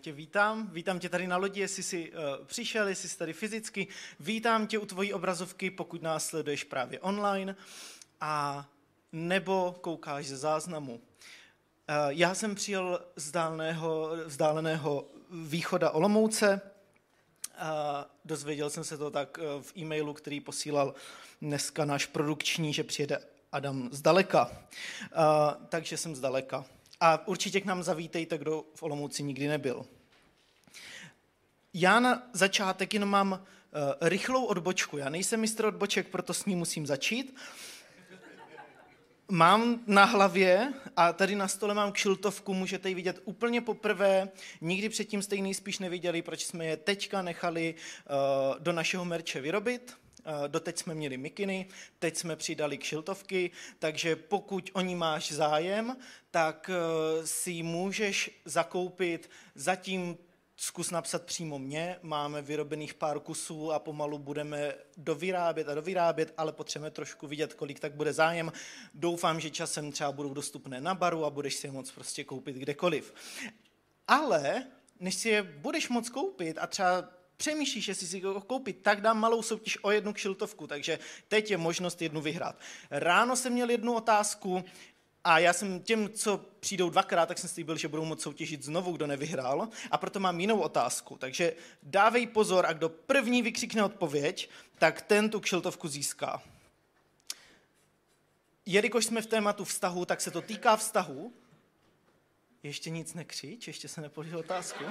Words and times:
tě 0.00 0.12
vítám, 0.12 0.70
vítám 0.72 0.98
tě 0.98 1.08
tady 1.08 1.26
na 1.26 1.36
lodi, 1.36 1.60
jestli 1.60 1.82
jsi 1.82 2.12
uh, 2.12 2.46
přišel, 2.46 2.88
jestli 2.88 3.08
jsi 3.08 3.18
tady 3.18 3.32
fyzicky. 3.32 3.86
Vítám 4.20 4.66
tě 4.66 4.78
u 4.78 4.86
tvojí 4.86 5.12
obrazovky, 5.12 5.70
pokud 5.70 6.02
nás 6.02 6.26
sleduješ 6.26 6.64
právě 6.64 7.00
online 7.00 7.56
a 8.20 8.66
nebo 9.12 9.76
koukáš 9.80 10.26
ze 10.26 10.36
záznamu. 10.36 10.94
Uh, 10.94 11.00
já 12.08 12.34
jsem 12.34 12.54
přijel 12.54 13.00
z 13.16 13.30
dálného, 13.30 14.10
vzdáleného 14.26 15.08
východa 15.30 15.90
Olomouce. 15.90 16.60
Uh, 16.60 17.60
dozvěděl 18.24 18.70
jsem 18.70 18.84
se 18.84 18.98
to 18.98 19.10
tak 19.10 19.38
uh, 19.38 19.62
v 19.62 19.76
e-mailu, 19.76 20.14
který 20.14 20.40
posílal 20.40 20.94
dneska 21.42 21.84
náš 21.84 22.06
produkční, 22.06 22.72
že 22.72 22.84
přijede 22.84 23.18
Adam 23.52 23.88
zdaleka. 23.92 24.50
Uh, 24.50 25.66
takže 25.68 25.96
jsem 25.96 26.16
zdaleka. 26.16 26.64
A 27.00 27.28
určitě 27.28 27.60
k 27.60 27.64
nám 27.64 27.82
zavítejte, 27.82 28.38
kdo 28.38 28.64
v 28.74 28.82
Olomouci 28.82 29.22
nikdy 29.22 29.48
nebyl. 29.48 29.86
Já 31.74 32.00
na 32.00 32.28
začátek 32.32 32.94
jenom 32.94 33.08
mám 33.08 33.32
uh, 33.32 33.38
rychlou 34.00 34.44
odbočku. 34.44 34.98
Já 34.98 35.08
nejsem 35.08 35.40
mistr 35.40 35.64
odboček, 35.64 36.08
proto 36.08 36.34
s 36.34 36.44
ní 36.44 36.56
musím 36.56 36.86
začít. 36.86 37.36
Mám 39.30 39.80
na 39.86 40.04
hlavě 40.04 40.72
a 40.96 41.12
tady 41.12 41.36
na 41.36 41.48
stole 41.48 41.74
mám 41.74 41.92
kšiltovku, 41.92 42.54
můžete 42.54 42.88
ji 42.88 42.94
vidět 42.94 43.20
úplně 43.24 43.60
poprvé. 43.60 44.28
Nikdy 44.60 44.88
předtím 44.88 45.22
jste 45.22 45.36
ji 45.36 45.42
nejspíš 45.42 45.78
neviděli, 45.78 46.22
proč 46.22 46.44
jsme 46.44 46.66
je 46.66 46.76
teďka 46.76 47.22
nechali 47.22 47.74
uh, 47.74 48.58
do 48.58 48.72
našeho 48.72 49.04
merče 49.04 49.40
vyrobit. 49.40 49.96
Uh, 50.28 50.48
doteď 50.48 50.78
jsme 50.78 50.94
měli 50.94 51.16
mikiny, 51.16 51.66
teď 51.98 52.16
jsme 52.16 52.36
přidali 52.36 52.78
kšiltovky, 52.78 53.50
takže 53.78 54.16
pokud 54.16 54.70
o 54.72 54.80
ní 54.80 54.94
máš 54.94 55.32
zájem, 55.32 55.96
tak 56.30 56.70
uh, 56.70 57.24
si 57.24 57.62
můžeš 57.62 58.40
zakoupit 58.44 59.30
zatím 59.54 60.18
zkus 60.60 60.90
napsat 60.90 61.22
přímo 61.22 61.58
mě, 61.58 61.96
máme 62.02 62.42
vyrobených 62.42 62.94
pár 62.94 63.20
kusů 63.20 63.72
a 63.72 63.78
pomalu 63.78 64.18
budeme 64.18 64.74
dovyrábět 64.96 65.68
a 65.68 65.74
dovyrábět, 65.74 66.34
ale 66.36 66.52
potřebujeme 66.52 66.90
trošku 66.90 67.26
vidět, 67.26 67.54
kolik 67.54 67.80
tak 67.80 67.92
bude 67.94 68.12
zájem. 68.12 68.52
Doufám, 68.94 69.40
že 69.40 69.50
časem 69.50 69.92
třeba 69.92 70.12
budou 70.12 70.34
dostupné 70.34 70.80
na 70.80 70.94
baru 70.94 71.24
a 71.24 71.30
budeš 71.30 71.54
si 71.54 71.66
je 71.66 71.70
moc 71.70 71.90
prostě 71.90 72.24
koupit 72.24 72.56
kdekoliv. 72.56 73.14
Ale 74.08 74.66
než 75.00 75.14
si 75.14 75.28
je 75.28 75.42
budeš 75.42 75.88
moc 75.88 76.08
koupit 76.08 76.58
a 76.60 76.66
třeba 76.66 77.08
přemýšlíš, 77.38 77.88
jestli 77.88 78.06
si 78.06 78.20
ho 78.20 78.40
koupit, 78.40 78.78
tak 78.82 79.00
dám 79.00 79.20
malou 79.20 79.42
soutěž 79.42 79.78
o 79.82 79.90
jednu 79.90 80.12
kšiltovku, 80.12 80.66
takže 80.66 80.98
teď 81.28 81.50
je 81.50 81.56
možnost 81.56 82.02
jednu 82.02 82.20
vyhrát. 82.20 82.56
Ráno 82.90 83.36
jsem 83.36 83.52
měl 83.52 83.70
jednu 83.70 83.94
otázku, 83.94 84.64
a 85.24 85.38
já 85.38 85.52
jsem 85.52 85.80
těm, 85.80 86.08
co 86.12 86.38
přijdou 86.60 86.90
dvakrát, 86.90 87.26
tak 87.26 87.38
jsem 87.38 87.50
slíbil, 87.50 87.76
že 87.76 87.88
budou 87.88 88.04
moct 88.04 88.22
soutěžit 88.22 88.62
znovu, 88.62 88.92
kdo 88.92 89.06
nevyhrál. 89.06 89.68
A 89.90 89.98
proto 89.98 90.20
mám 90.20 90.40
jinou 90.40 90.60
otázku. 90.60 91.16
Takže 91.16 91.52
dávej 91.82 92.26
pozor 92.26 92.66
a 92.66 92.72
kdo 92.72 92.88
první 92.88 93.42
vykřikne 93.42 93.84
odpověď, 93.84 94.50
tak 94.78 95.02
ten 95.02 95.30
tu 95.30 95.40
kšiltovku 95.40 95.88
získá. 95.88 96.42
Jelikož 98.66 99.04
jsme 99.04 99.22
v 99.22 99.26
tématu 99.26 99.64
vztahu, 99.64 100.04
tak 100.04 100.20
se 100.20 100.30
to 100.30 100.42
týká 100.42 100.76
vztahu. 100.76 101.32
Ještě 102.62 102.90
nic 102.90 103.14
nekřič, 103.14 103.66
ještě 103.66 103.88
se 103.88 104.00
nepoložil 104.00 104.38
otázku. 104.38 104.84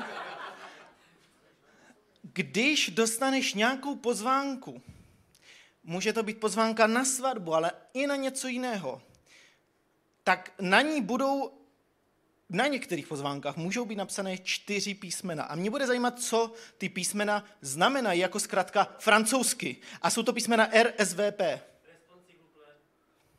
Když 2.22 2.90
dostaneš 2.90 3.54
nějakou 3.54 3.96
pozvánku, 3.96 4.82
může 5.84 6.14
to 6.14 6.24
být 6.24 6.40
pozvánka 6.40 6.88
na 6.88 7.06
svatbu, 7.06 7.54
ale 7.54 7.72
i 7.94 8.08
na 8.08 8.16
něco 8.16 8.48
jiného, 8.48 9.02
tak 10.24 10.52
na 10.60 10.82
ní 10.82 11.02
budou, 11.02 11.52
na 12.50 12.68
některých 12.68 13.08
pozvánkách 13.08 13.58
můžou 13.58 13.86
být 13.86 13.96
napsané 13.96 14.38
čtyři 14.38 14.94
písmena. 14.94 15.44
A 15.44 15.56
mě 15.56 15.70
bude 15.70 15.88
zajímat, 15.88 16.20
co 16.20 16.54
ty 16.78 16.90
písmena 16.90 17.46
znamenají 17.62 18.20
jako 18.20 18.40
zkrátka 18.40 18.96
francouzsky. 19.00 19.78
A 20.02 20.10
jsou 20.10 20.24
to 20.24 20.34
písmena 20.34 20.70
RSVP. 20.84 21.42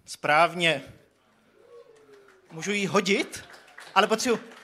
Správně. 0.05 0.83
Můžu 2.53 2.73
ji 2.73 2.87
hodit, 2.87 3.45
ale 3.95 4.07
potřebuji... 4.07 4.58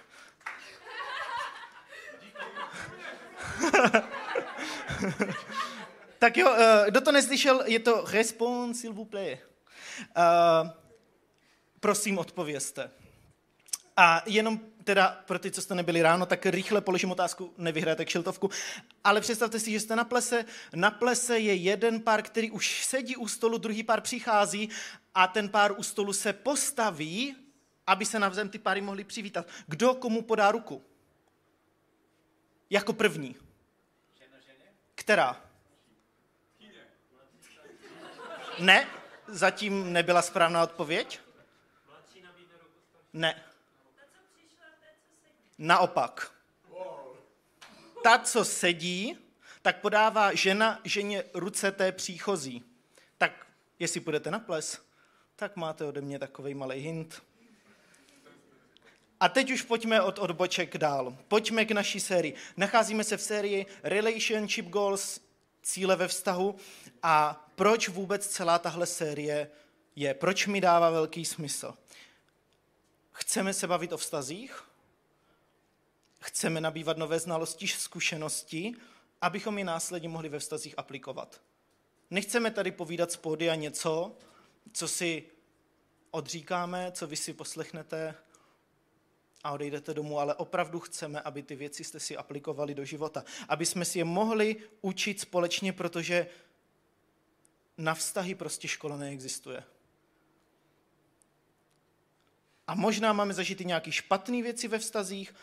tak 6.18 6.36
jo, 6.36 6.54
eh, 6.58 6.90
kdo 6.90 7.00
to 7.00 7.12
neslyšel, 7.12 7.62
je 7.66 7.78
to 7.78 8.04
Respons, 8.06 8.80
s'il 8.80 8.92
vous 8.92 9.10
plaît. 9.10 9.38
Uh, 10.16 10.70
prosím 11.80 12.18
odpovězte. 12.18 12.90
A 13.96 14.22
jenom 14.26 14.60
teda 14.84 15.22
pro 15.26 15.38
ty, 15.38 15.50
co 15.50 15.62
jste 15.62 15.74
nebyli 15.74 16.02
ráno, 16.02 16.26
tak 16.26 16.46
rychle 16.46 16.80
položím 16.80 17.10
otázku, 17.10 17.54
nevyhrajete 17.58 18.04
kšiltovku, 18.04 18.50
ale 19.04 19.20
představte 19.20 19.60
si, 19.60 19.72
že 19.72 19.80
jste 19.80 19.96
na 19.96 20.04
plese, 20.04 20.44
na 20.74 20.90
plese 20.90 21.38
je 21.38 21.54
jeden 21.54 22.00
pár, 22.00 22.22
který 22.22 22.50
už 22.50 22.84
sedí 22.84 23.16
u 23.16 23.28
stolu, 23.28 23.58
druhý 23.58 23.82
pár 23.82 24.00
přichází 24.00 24.68
a 25.14 25.26
ten 25.26 25.48
pár 25.48 25.78
u 25.78 25.82
stolu 25.82 26.12
se 26.12 26.32
postaví, 26.32 27.36
aby 27.86 28.06
se 28.06 28.18
navzem 28.18 28.48
ty 28.48 28.58
páry 28.58 28.80
mohli 28.80 29.04
přivítat. 29.04 29.46
Kdo 29.66 29.94
komu 29.94 30.22
podá 30.22 30.52
ruku? 30.52 30.82
Jako 32.70 32.92
první. 32.92 33.36
Která? 35.04 35.40
Ne, 38.58 38.88
zatím 39.26 39.92
nebyla 39.92 40.22
správná 40.22 40.62
odpověď. 40.62 41.20
Ne. 43.12 43.44
Naopak. 45.58 46.32
Ta, 48.02 48.18
co 48.18 48.44
sedí, 48.44 49.18
tak 49.62 49.80
podává 49.80 50.34
žena 50.34 50.80
ženě 50.84 51.24
ruce 51.34 51.72
té 51.72 51.92
příchozí. 51.92 52.64
Tak 53.18 53.46
jestli 53.78 54.00
půjdete 54.00 54.30
na 54.30 54.38
ples, 54.38 54.86
tak 55.36 55.56
máte 55.56 55.84
ode 55.84 56.00
mě 56.00 56.18
takový 56.18 56.54
malý 56.54 56.80
hint. 56.80 57.22
A 59.24 59.28
teď 59.28 59.50
už 59.50 59.62
pojďme 59.62 60.02
od 60.02 60.18
odboček 60.18 60.78
dál. 60.78 61.16
Pojďme 61.28 61.64
k 61.64 61.70
naší 61.70 62.00
sérii. 62.00 62.34
Nacházíme 62.56 63.04
se 63.04 63.16
v 63.16 63.22
sérii 63.22 63.66
Relationship 63.82 64.68
Goals, 64.68 65.20
cíle 65.62 65.96
ve 65.96 66.08
vztahu. 66.08 66.56
A 67.02 67.46
proč 67.54 67.88
vůbec 67.88 68.26
celá 68.26 68.58
tahle 68.58 68.86
série 68.86 69.50
je? 69.96 70.14
Proč 70.14 70.46
mi 70.46 70.60
dává 70.60 70.90
velký 70.90 71.24
smysl? 71.24 71.74
Chceme 73.12 73.52
se 73.52 73.66
bavit 73.66 73.92
o 73.92 73.96
vztazích? 73.96 74.64
Chceme 76.20 76.60
nabývat 76.60 76.96
nové 76.96 77.18
znalosti, 77.18 77.68
zkušenosti, 77.68 78.74
abychom 79.20 79.58
je 79.58 79.64
následně 79.64 80.08
mohli 80.08 80.28
ve 80.28 80.38
vztazích 80.38 80.74
aplikovat. 80.76 81.40
Nechceme 82.10 82.50
tady 82.50 82.70
povídat 82.70 83.12
z 83.12 83.18
a 83.50 83.54
něco, 83.54 84.16
co 84.72 84.88
si 84.88 85.24
odříkáme, 86.10 86.92
co 86.92 87.06
vy 87.06 87.16
si 87.16 87.32
poslechnete 87.32 88.14
a 89.44 89.52
odejdete 89.52 89.94
domů, 89.94 90.18
ale 90.18 90.34
opravdu 90.34 90.80
chceme, 90.80 91.20
aby 91.20 91.42
ty 91.42 91.56
věci 91.56 91.84
jste 91.84 92.00
si 92.00 92.16
aplikovali 92.16 92.74
do 92.74 92.84
života. 92.84 93.24
Aby 93.48 93.66
jsme 93.66 93.84
si 93.84 93.98
je 93.98 94.04
mohli 94.04 94.56
učit 94.80 95.20
společně, 95.20 95.72
protože 95.72 96.26
na 97.78 97.94
vztahy 97.94 98.34
prostě 98.34 98.68
škola 98.68 98.96
neexistuje. 98.96 99.64
A 102.66 102.74
možná 102.74 103.12
máme 103.12 103.34
zažít 103.34 103.60
i 103.60 103.64
nějaké 103.64 103.92
špatné 103.92 104.42
věci 104.42 104.68
ve 104.68 104.78
vztazích 104.78 105.34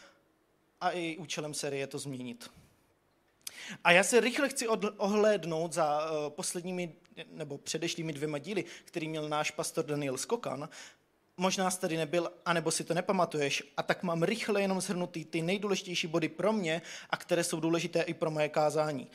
a 0.82 0.92
i 0.92 1.18
účelem 1.18 1.54
série 1.54 1.80
je 1.80 1.88
to 1.88 2.00
změnit. 2.00 2.52
A 3.84 3.92
já 3.92 4.04
se 4.04 4.20
rychle 4.20 4.50
chci 4.50 4.68
ohlédnout 4.98 5.74
za 5.74 6.12
uh, 6.12 6.30
posledními 6.30 6.96
nebo 7.28 7.58
předešlými 7.58 8.14
dvěma 8.14 8.38
díly, 8.38 8.66
který 8.86 9.08
měl 9.08 9.30
náš 9.30 9.52
pastor 9.52 9.86
Daniel 9.86 10.18
Skokan. 10.18 10.70
Možná 11.42 11.72
jsi 11.72 11.80
tady 11.80 11.98
nebyl, 11.98 12.32
anebo 12.46 12.72
si 12.72 12.84
to 12.84 12.94
nepamatuješ, 12.94 13.64
a 13.78 13.84
tak 13.84 14.04
mám 14.04 14.24
rychle 14.24 14.62
jenom 14.62 14.82
shrnutý 14.82 15.26
ty 15.26 15.42
nejdůležitější 15.42 16.08
body 16.08 16.30
pro 16.30 16.54
mě 16.54 16.82
a 17.10 17.18
které 17.18 17.44
jsou 17.44 17.60
důležité 17.60 18.02
i 18.02 18.14
pro 18.14 18.32
moje 18.32 18.50
kázání. 18.50 19.08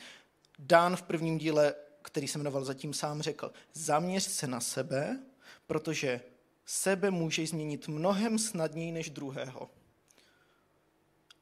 Dan 0.59 0.95
v 0.95 1.01
prvním 1.01 1.37
díle, 1.37 1.75
který 2.01 2.27
se 2.27 2.37
jmenoval 2.37 2.65
Zatím 2.65 2.93
sám, 2.93 3.21
řekl, 3.21 3.51
zaměř 3.73 4.23
se 4.23 4.47
na 4.47 4.59
sebe, 4.59 5.19
protože 5.67 6.21
sebe 6.65 7.11
můžeš 7.11 7.49
změnit 7.49 7.87
mnohem 7.87 8.39
snadněji 8.39 8.91
než 8.91 9.09
druhého. 9.09 9.69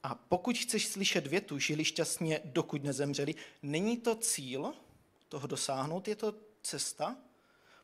A 0.03 0.15
pokud 0.15 0.57
chceš 0.57 0.88
slyšet 0.88 1.27
větu, 1.27 1.59
žili 1.59 1.85
šťastně, 1.85 2.41
dokud 2.43 2.83
nezemřeli, 2.83 3.35
není 3.63 3.97
to 3.97 4.15
cíl 4.15 4.73
toho 5.29 5.47
dosáhnout, 5.47 6.07
je 6.07 6.15
to 6.15 6.35
cesta, 6.61 7.15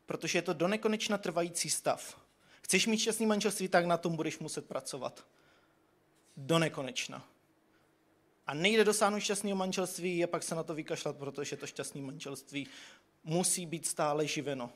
protože 0.06 0.38
je 0.38 0.42
to 0.42 0.52
do 0.52 0.68
nekonečna 0.68 1.18
trvající 1.18 1.70
stav. 1.70 2.21
Chceš 2.62 2.86
mít 2.86 2.98
šťastný 2.98 3.26
manželství, 3.26 3.68
tak 3.68 3.86
na 3.86 3.96
tom 3.96 4.16
budeš 4.16 4.38
muset 4.38 4.68
pracovat. 4.68 5.24
Do 6.36 6.58
nekonečna. 6.58 7.28
A 8.46 8.54
nejde 8.54 8.84
dosáhnout 8.84 9.20
šťastného 9.20 9.56
manželství, 9.56 10.18
je 10.18 10.26
pak 10.26 10.42
se 10.42 10.54
na 10.54 10.62
to 10.62 10.74
vykašlat, 10.74 11.16
protože 11.16 11.56
to 11.56 11.66
šťastné 11.66 12.00
manželství 12.02 12.66
musí 13.24 13.66
být 13.66 13.86
stále 13.86 14.26
živeno 14.26 14.70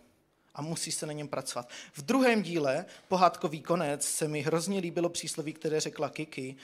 a 0.55 0.63
musí 0.63 0.93
se 0.93 1.07
na 1.07 1.13
něm 1.13 1.29
pracovat. 1.29 1.69
V 1.93 2.03
druhém 2.03 2.43
díle, 2.43 2.87
pohádkový 3.09 3.63
konec, 3.63 4.09
se 4.09 4.29
mi 4.29 4.41
hrozně 4.41 4.81
líbilo 4.81 5.09
přísloví, 5.09 5.53
které 5.53 5.81
řekla 5.81 6.09
Kiki, 6.09 6.57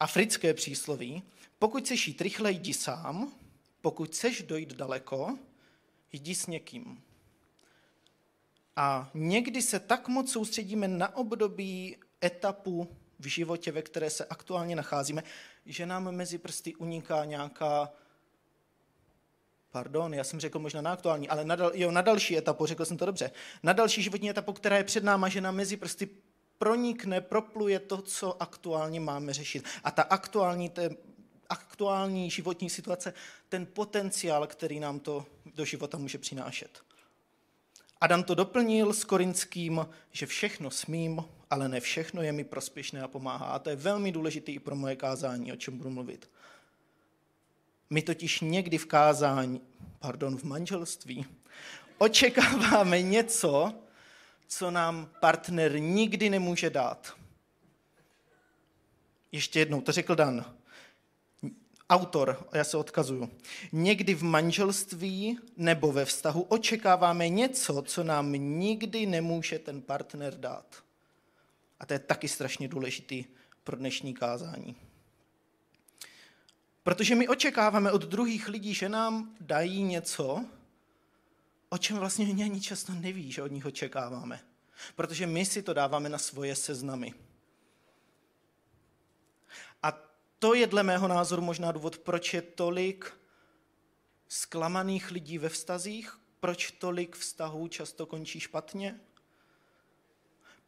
africké 0.00 0.54
přísloví. 0.54 1.22
Pokud 1.58 1.84
chceš 1.84 2.08
jít 2.08 2.20
rychle, 2.20 2.52
jdi 2.52 2.74
sám, 2.74 3.32
pokud 3.80 4.08
chceš 4.08 4.42
dojít 4.42 4.72
daleko, 4.72 5.38
jdi 6.12 6.34
s 6.34 6.46
někým. 6.46 7.02
A 8.76 9.10
někdy 9.14 9.62
se 9.62 9.80
tak 9.80 10.08
moc 10.08 10.32
soustředíme 10.32 10.88
na 10.88 11.16
období, 11.16 11.96
etapu 12.24 12.88
v 13.18 13.26
životě, 13.26 13.72
ve 13.72 13.82
které 13.82 14.10
se 14.10 14.24
aktuálně 14.24 14.76
nacházíme, 14.76 15.22
že 15.66 15.86
nám 15.86 16.10
mezi 16.10 16.38
prsty 16.38 16.74
uniká 16.74 17.24
nějaká 17.24 17.92
pardon, 19.70 20.14
já 20.14 20.24
jsem 20.24 20.40
řekl 20.40 20.58
možná 20.58 20.80
na 20.80 20.92
aktuální, 20.92 21.28
ale 21.28 21.44
na, 21.44 21.56
dal, 21.56 21.70
jo, 21.74 21.90
na 21.90 22.00
další 22.00 22.38
etapu, 22.38 22.66
řekl 22.66 22.84
jsem 22.84 22.96
to 22.96 23.06
dobře, 23.06 23.30
na 23.62 23.72
další 23.72 24.02
životní 24.02 24.30
etapu, 24.30 24.52
která 24.52 24.76
je 24.76 24.84
před 24.84 25.04
náma, 25.04 25.28
že 25.28 25.40
nám 25.40 25.54
mezi 25.54 25.76
prsty 25.76 26.08
pronikne, 26.58 27.20
propluje 27.20 27.78
to, 27.78 28.02
co 28.02 28.42
aktuálně 28.42 29.00
máme 29.00 29.32
řešit. 29.32 29.64
A 29.84 29.90
ta 29.90 30.02
aktuální, 30.02 30.68
te, 30.68 30.90
aktuální 31.48 32.30
životní 32.30 32.70
situace, 32.70 33.14
ten 33.48 33.66
potenciál, 33.66 34.46
který 34.46 34.80
nám 34.80 35.00
to 35.00 35.26
do 35.54 35.64
života 35.64 35.98
může 35.98 36.18
přinášet. 36.18 36.85
Adam 38.00 38.22
to 38.22 38.34
doplnil 38.34 38.92
s 38.92 39.04
korinským, 39.04 39.86
že 40.12 40.26
všechno 40.26 40.70
smím, 40.70 41.24
ale 41.50 41.68
ne 41.68 41.80
všechno 41.80 42.22
je 42.22 42.32
mi 42.32 42.44
prospěšné 42.44 43.02
a 43.02 43.08
pomáhá. 43.08 43.46
A 43.46 43.58
to 43.58 43.70
je 43.70 43.76
velmi 43.76 44.12
důležité 44.12 44.52
i 44.52 44.58
pro 44.58 44.76
moje 44.76 44.96
kázání, 44.96 45.52
o 45.52 45.56
čem 45.56 45.78
budu 45.78 45.90
mluvit. 45.90 46.30
My 47.90 48.02
totiž 48.02 48.40
někdy 48.40 48.78
v 48.78 48.86
kázání, 48.86 49.60
pardon, 49.98 50.38
v 50.38 50.44
manželství, 50.44 51.26
očekáváme 51.98 53.02
něco, 53.02 53.74
co 54.48 54.70
nám 54.70 55.10
partner 55.20 55.80
nikdy 55.80 56.30
nemůže 56.30 56.70
dát. 56.70 57.14
Ještě 59.32 59.58
jednou, 59.58 59.80
to 59.80 59.92
řekl 59.92 60.14
Dan. 60.14 60.44
Autor, 61.90 62.48
já 62.52 62.64
se 62.64 62.76
odkazuju. 62.76 63.30
Někdy 63.72 64.14
v 64.14 64.22
manželství 64.22 65.38
nebo 65.56 65.92
ve 65.92 66.04
vztahu 66.04 66.42
očekáváme 66.42 67.28
něco, 67.28 67.82
co 67.82 68.04
nám 68.04 68.32
nikdy 68.32 69.06
nemůže 69.06 69.58
ten 69.58 69.82
partner 69.82 70.34
dát. 70.34 70.84
A 71.80 71.86
to 71.86 71.92
je 71.92 71.98
taky 71.98 72.28
strašně 72.28 72.68
důležitý 72.68 73.24
pro 73.64 73.76
dnešní 73.76 74.14
kázání. 74.14 74.76
Protože 76.82 77.14
my 77.14 77.28
očekáváme 77.28 77.92
od 77.92 78.02
druhých 78.02 78.48
lidí, 78.48 78.74
že 78.74 78.88
nám 78.88 79.36
dají 79.40 79.82
něco, 79.82 80.44
o 81.68 81.78
čem 81.78 81.96
vlastně 81.96 82.26
oni 82.26 82.44
ani 82.44 82.60
často 82.60 82.92
neví, 82.92 83.32
že 83.32 83.42
od 83.42 83.52
nich 83.52 83.66
očekáváme. 83.66 84.40
Protože 84.94 85.26
my 85.26 85.44
si 85.44 85.62
to 85.62 85.74
dáváme 85.74 86.08
na 86.08 86.18
svoje 86.18 86.56
seznamy. 86.56 87.14
A 89.82 89.98
to 90.38 90.54
je 90.54 90.66
dle 90.66 90.82
mého 90.82 91.08
názoru 91.08 91.42
možná 91.42 91.72
důvod, 91.72 91.98
proč 91.98 92.34
je 92.34 92.42
tolik 92.42 93.12
zklamaných 94.28 95.10
lidí 95.10 95.38
ve 95.38 95.48
vztazích, 95.48 96.18
proč 96.40 96.70
tolik 96.70 97.16
vztahů 97.16 97.68
často 97.68 98.06
končí 98.06 98.40
špatně. 98.40 99.00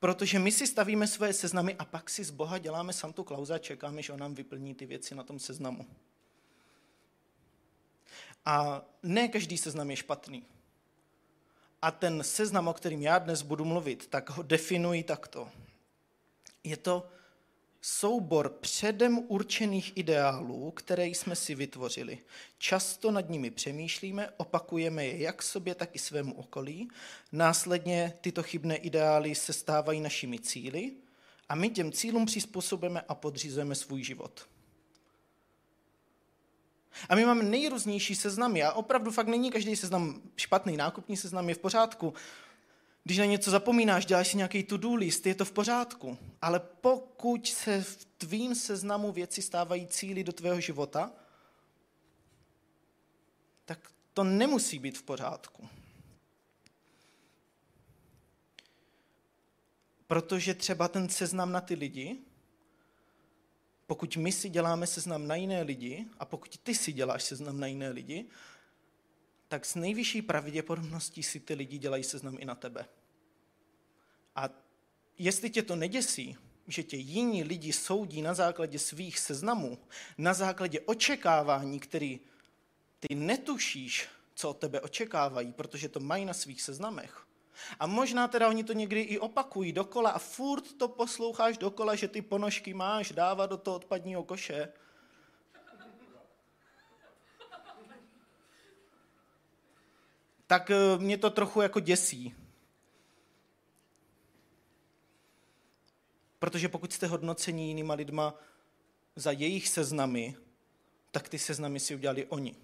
Protože 0.01 0.39
my 0.39 0.53
si 0.53 0.67
stavíme 0.67 1.07
svoje 1.07 1.33
seznamy 1.33 1.75
a 1.75 1.85
pak 1.85 2.11
si 2.11 2.25
z 2.25 2.31
Boha 2.31 2.59
děláme 2.59 2.93
Santu 2.93 3.25
Klauza 3.25 3.55
a 3.55 3.59
čekáme, 3.59 4.03
že 4.03 4.13
on 4.13 4.21
nám 4.21 4.35
vyplní 4.35 4.75
ty 4.75 4.87
věci 4.87 5.15
na 5.15 5.23
tom 5.23 5.39
seznamu. 5.39 5.87
A 8.45 8.83
ne 9.03 9.29
každý 9.29 9.59
seznam 9.59 9.91
je 9.91 9.97
špatný. 9.97 10.45
A 11.83 11.91
ten 11.91 12.23
seznam, 12.23 12.69
o 12.69 12.75
kterým 12.75 13.03
já 13.03 13.19
dnes 13.19 13.43
budu 13.43 13.65
mluvit, 13.65 14.07
tak 14.07 14.31
ho 14.31 14.43
definuji 14.43 15.03
takto. 15.03 15.51
Je 16.65 16.77
to 16.77 17.09
soubor 17.89 18.49
předem 18.49 19.19
určených 19.29 19.97
ideálů, 19.97 20.71
které 20.71 21.07
jsme 21.07 21.37
si 21.37 21.55
vytvořili. 21.55 22.19
Často 22.59 23.11
nad 23.11 23.29
nimi 23.29 23.51
přemýšlíme, 23.51 24.31
opakujeme 24.37 25.07
je 25.07 25.19
jak 25.19 25.43
sobě, 25.43 25.75
tak 25.75 25.97
i 25.97 25.99
svému 25.99 26.35
okolí. 26.35 26.89
Následně 27.33 28.13
tyto 28.21 28.43
chybné 28.43 28.77
ideály 28.77 29.35
se 29.35 29.53
stávají 29.53 30.01
našimi 30.01 30.39
cíly 30.39 30.93
a 31.49 31.55
my 31.55 31.71
těm 31.71 31.93
cílům 31.93 32.27
přizpůsobíme 32.27 33.01
a 33.09 33.15
podřizujeme 33.15 33.75
svůj 33.75 34.03
život. 34.03 34.49
A 37.09 37.15
my 37.15 37.25
máme 37.25 37.43
nejrůznější 37.43 38.17
seznamy 38.17 38.63
a 38.63 38.73
opravdu 38.73 39.11
fakt 39.11 39.27
není 39.27 39.51
každý 39.51 39.77
seznam 39.77 40.23
špatný. 40.37 40.77
Nákupní 40.77 41.17
seznam 41.17 41.49
je 41.49 41.55
v 41.55 41.59
pořádku. 41.59 42.15
Když 43.09 43.19
na 43.19 43.25
něco 43.25 43.51
zapomínáš, 43.51 44.07
děláš 44.07 44.29
si 44.29 44.37
nějaký 44.37 44.63
to-do 44.63 44.95
list, 44.95 45.27
je 45.27 45.35
to 45.35 45.45
v 45.45 45.53
pořádku. 45.53 46.19
Ale 46.43 46.61
pokud 46.61 47.47
se 47.47 47.83
v 47.83 48.05
tvým 48.05 48.55
seznamu 48.55 49.13
věci 49.13 49.43
stávají 49.43 49.87
cíly 49.87 50.25
do 50.25 50.33
tvého 50.33 50.61
života, 50.61 51.13
tak 53.65 53.93
to 54.15 54.25
nemusí 54.25 54.79
být 54.79 54.99
v 54.99 55.03
pořádku. 55.03 55.69
Protože 60.07 60.55
třeba 60.55 60.89
ten 60.89 61.09
seznam 61.09 61.53
na 61.53 61.61
ty 61.61 61.75
lidi 61.75 62.19
pokud 63.87 64.17
my 64.17 64.33
si 64.33 64.49
děláme 64.49 64.87
seznam 64.87 65.27
na 65.27 65.35
jiné 65.35 65.63
lidi 65.63 66.07
a 66.19 66.25
pokud 66.25 66.59
ty 66.59 66.75
si 66.75 66.93
děláš 66.93 67.23
seznam 67.23 67.61
na 67.61 67.67
jiné 67.67 67.89
lidi, 67.91 68.27
tak 69.49 69.65
s 69.65 69.75
nejvyšší 69.75 70.23
pravděpodobností 70.23 71.23
si 71.23 71.41
ty 71.41 71.55
lidi 71.55 71.79
dělají 71.79 72.05
seznam 72.05 72.37
i 72.41 72.45
na 72.45 72.55
tebe. 72.55 72.89
A 74.39 74.51
jestli 75.19 75.51
tě 75.51 75.63
to 75.63 75.77
neděsí, 75.77 76.37
že 76.67 76.83
tě 76.83 76.97
jiní 76.97 77.43
lidi 77.45 77.73
soudí 77.73 78.23
na 78.23 78.35
základě 78.35 78.79
svých 78.79 79.19
seznamů, 79.19 79.79
na 80.19 80.35
základě 80.35 80.81
očekávání, 80.81 81.81
který 81.81 82.21
ty 83.01 83.15
netušíš, 83.15 84.09
co 84.35 84.51
od 84.51 84.59
tebe 84.59 84.81
očekávají, 84.81 85.53
protože 85.53 85.89
to 85.89 86.01
mají 86.01 86.25
na 86.25 86.35
svých 86.35 86.63
seznamech, 86.63 87.27
a 87.81 87.87
možná 87.87 88.29
teda 88.29 88.49
oni 88.49 88.65
to 88.65 88.73
někdy 88.73 89.01
i 89.01 89.19
opakují 89.19 89.73
dokola 89.73 90.11
a 90.11 90.19
furt 90.19 90.79
to 90.79 90.89
posloucháš 90.89 91.59
dokola, 91.59 91.95
že 91.95 92.09
ty 92.09 92.23
ponožky 92.23 92.75
máš 92.75 93.13
dávat 93.13 93.47
do 93.47 93.57
toho 93.57 93.77
odpadního 93.77 94.25
koše. 94.25 94.69
Tak 100.47 100.71
eh, 100.71 100.99
mě 100.99 101.19
to 101.19 101.31
trochu 101.31 101.61
jako 101.61 101.81
děsí. 101.81 102.35
Protože 106.39 106.69
pokud 106.69 106.93
jste 106.93 107.07
hodnocení 107.07 107.69
jinýma 107.69 107.95
lidma 107.95 108.35
za 109.17 109.31
jejich 109.31 109.69
seznamy, 109.69 110.37
tak 111.11 111.29
ty 111.29 111.39
seznamy 111.39 111.81
si 111.81 111.95
udělali 111.95 112.27
oni. 112.27 112.57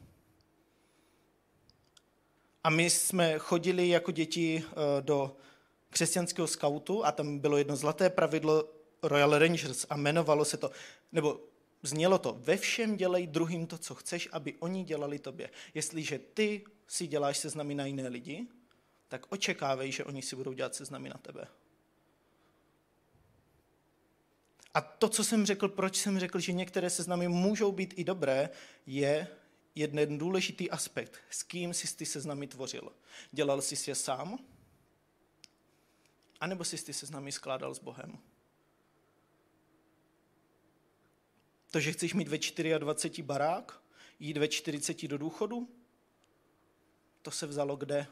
A 2.64 2.70
my 2.70 2.90
jsme 2.90 3.38
chodili 3.38 3.88
jako 3.88 4.10
děti 4.10 4.64
eh, 4.66 4.74
do 5.02 5.36
křesťanského 5.90 6.48
skautu 6.48 7.04
a 7.04 7.12
tam 7.12 7.38
bylo 7.38 7.56
jedno 7.56 7.76
zlaté 7.76 8.10
pravidlo 8.10 8.68
Royal 9.02 9.38
Rangers 9.38 9.86
a 9.90 9.96
jmenovalo 9.96 10.44
se 10.44 10.56
to, 10.56 10.70
nebo 11.12 11.40
znělo 11.82 12.18
to, 12.18 12.36
ve 12.40 12.56
všem 12.56 12.96
dělej 12.96 13.26
druhým 13.26 13.66
to, 13.66 13.78
co 13.78 13.94
chceš, 13.94 14.28
aby 14.32 14.54
oni 14.58 14.84
dělali 14.84 15.18
tobě. 15.18 15.50
Jestliže 15.74 16.18
ty 16.18 16.64
si 16.88 17.06
děláš 17.06 17.38
seznamy 17.38 17.74
na 17.74 17.86
jiné 17.86 18.08
lidi, 18.08 18.46
tak 19.08 19.32
očekávej, 19.32 19.92
že 19.92 20.04
oni 20.04 20.22
si 20.22 20.36
budou 20.36 20.52
dělat 20.52 20.74
seznamy 20.74 21.08
na 21.08 21.18
tebe. 21.22 21.46
A 24.74 24.80
to, 24.80 25.08
co 25.08 25.24
jsem 25.24 25.46
řekl, 25.46 25.68
proč 25.68 25.96
jsem 25.96 26.18
řekl, 26.18 26.40
že 26.40 26.52
některé 26.52 26.90
seznamy 26.90 27.28
můžou 27.28 27.72
být 27.72 27.94
i 27.96 28.04
dobré, 28.04 28.50
je, 28.86 29.28
jeden 29.74 30.18
důležitý 30.18 30.70
aspekt. 30.70 31.20
S 31.30 31.42
kým 31.42 31.74
jsi 31.74 31.96
ty 31.96 32.06
seznamy 32.06 32.46
tvořil? 32.46 32.92
Dělal 33.32 33.62
jsi 33.62 33.90
je 33.90 33.94
sám? 33.94 34.38
A 36.40 36.46
nebo 36.46 36.64
jsi 36.64 36.84
ty 36.84 36.92
seznamy 36.92 37.32
skládal 37.32 37.74
s 37.74 37.78
Bohem? 37.78 38.18
To, 41.70 41.80
že 41.80 41.92
chceš 41.92 42.14
mít 42.14 42.28
ve 42.28 42.38
24 42.78 43.22
barák, 43.22 43.82
jít 44.18 44.36
ve 44.36 44.48
40 44.48 45.08
do 45.08 45.18
důchodu, 45.18 45.68
to 47.22 47.30
se 47.30 47.46
vzalo 47.46 47.76
kde? 47.76 48.06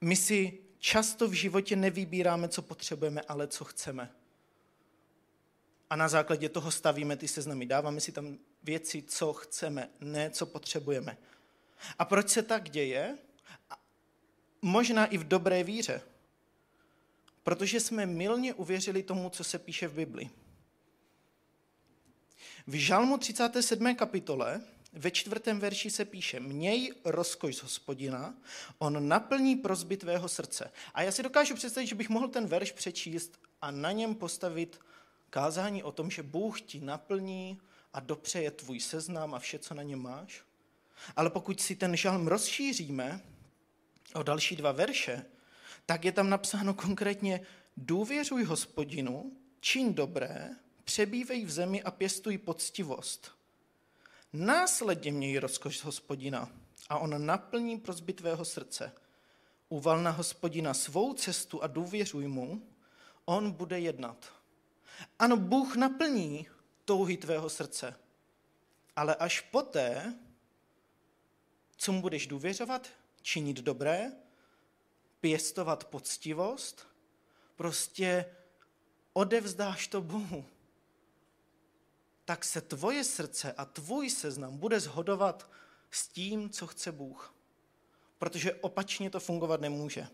My 0.00 0.16
si 0.16 0.69
často 0.80 1.28
v 1.28 1.32
životě 1.32 1.76
nevybíráme, 1.76 2.48
co 2.48 2.62
potřebujeme, 2.62 3.20
ale 3.20 3.48
co 3.48 3.64
chceme 3.64 4.10
a 5.90 5.96
na 5.96 6.08
základě 6.08 6.48
toho 6.48 6.70
stavíme 6.70 7.16
ty 7.16 7.28
seznamy. 7.28 7.66
Dáváme 7.66 8.00
si 8.00 8.12
tam 8.12 8.38
věci, 8.62 9.02
co 9.02 9.32
chceme, 9.32 9.90
ne 10.00 10.30
co 10.30 10.46
potřebujeme. 10.46 11.16
A 11.98 12.04
proč 12.04 12.28
se 12.28 12.42
tak 12.42 12.70
děje? 12.70 13.18
Možná 14.62 15.06
i 15.06 15.18
v 15.18 15.28
dobré 15.28 15.64
víře. 15.64 16.02
Protože 17.42 17.80
jsme 17.80 18.06
milně 18.06 18.54
uvěřili 18.54 19.02
tomu, 19.02 19.30
co 19.30 19.44
se 19.44 19.58
píše 19.58 19.88
v 19.88 19.94
Bibli. 19.94 20.30
V 22.66 22.74
Žalmu 22.74 23.18
37. 23.18 23.94
kapitole 23.94 24.60
ve 24.92 25.10
čtvrtém 25.10 25.60
verši 25.60 25.90
se 25.90 26.04
píše, 26.04 26.40
měj 26.40 26.92
rozkoš 27.04 27.56
z 27.56 27.62
hospodina, 27.62 28.34
on 28.78 29.08
naplní 29.08 29.56
prozby 29.56 29.96
tvého 29.96 30.28
srdce. 30.28 30.70
A 30.94 31.02
já 31.02 31.12
si 31.12 31.22
dokážu 31.22 31.54
představit, 31.54 31.86
že 31.86 31.94
bych 31.94 32.08
mohl 32.08 32.28
ten 32.28 32.46
verš 32.46 32.72
přečíst 32.72 33.40
a 33.62 33.70
na 33.70 33.92
něm 33.92 34.14
postavit 34.14 34.80
kázání 35.30 35.82
o 35.82 35.92
tom, 35.92 36.10
že 36.10 36.22
Bůh 36.22 36.60
ti 36.60 36.80
naplní 36.80 37.60
a 37.92 38.00
dopřeje 38.00 38.50
tvůj 38.50 38.80
seznam 38.80 39.34
a 39.34 39.38
vše, 39.38 39.58
co 39.58 39.74
na 39.74 39.82
něm 39.82 39.98
máš. 39.98 40.42
Ale 41.16 41.30
pokud 41.30 41.60
si 41.60 41.76
ten 41.76 41.96
žalm 41.96 42.26
rozšíříme 42.26 43.20
o 44.14 44.22
další 44.22 44.56
dva 44.56 44.72
verše, 44.72 45.24
tak 45.86 46.04
je 46.04 46.12
tam 46.12 46.30
napsáno 46.30 46.74
konkrétně 46.74 47.40
důvěřuj 47.76 48.44
hospodinu, 48.44 49.32
čiň 49.60 49.94
dobré, 49.94 50.50
přebývej 50.84 51.44
v 51.44 51.50
zemi 51.50 51.82
a 51.82 51.90
pěstuj 51.90 52.38
poctivost. 52.38 53.39
Následně 54.32 55.12
měj 55.12 55.38
rozkoš 55.38 55.82
hospodina 55.82 56.52
a 56.88 56.98
on 56.98 57.26
naplní 57.26 57.78
prozby 57.78 58.12
tvého 58.12 58.44
srdce. 58.44 58.92
Uval 59.68 60.02
na 60.02 60.10
hospodina 60.10 60.74
svou 60.74 61.14
cestu 61.14 61.62
a 61.62 61.66
důvěřuj 61.66 62.28
mu, 62.28 62.62
on 63.24 63.50
bude 63.52 63.80
jednat. 63.80 64.32
Ano, 65.18 65.36
Bůh 65.36 65.76
naplní 65.76 66.46
touhy 66.84 67.16
tvého 67.16 67.50
srdce, 67.50 67.98
ale 68.96 69.14
až 69.14 69.40
poté, 69.40 70.14
co 71.76 71.92
mu 71.92 72.00
budeš 72.00 72.26
důvěřovat, 72.26 72.88
činit 73.22 73.56
dobré, 73.56 74.12
pěstovat 75.20 75.84
poctivost, 75.84 76.86
prostě 77.56 78.24
odevzdáš 79.12 79.86
to 79.86 80.00
Bohu, 80.00 80.44
tak 82.30 82.44
se 82.44 82.60
tvoje 82.60 83.04
srdce 83.04 83.52
a 83.52 83.64
tvůj 83.64 84.10
seznam 84.10 84.56
bude 84.56 84.80
zhodovat 84.80 85.50
s 85.90 86.08
tím, 86.08 86.50
co 86.50 86.66
chce 86.66 86.92
Bůh. 86.92 87.34
Protože 88.18 88.54
opačně 88.54 89.10
to 89.10 89.20
fungovat 89.20 89.60
nemůže. 89.60 90.06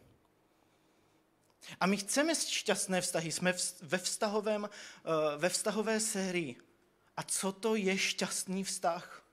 A 1.80 1.87
my 1.87 1.96
chceme 1.96 2.35
šťastné 2.35 3.00
vztahy, 3.00 3.32
jsme 3.32 3.54
ve, 3.82 3.99
vztahovém, 3.99 4.68
eh, 4.68 5.37
ve 5.37 5.49
vztahové 5.49 6.00
sérii. 6.00 6.56
A 7.16 7.23
co 7.23 7.52
to 7.52 7.75
je 7.75 7.99
šťastný 7.99 8.64
vztah? 8.64 9.25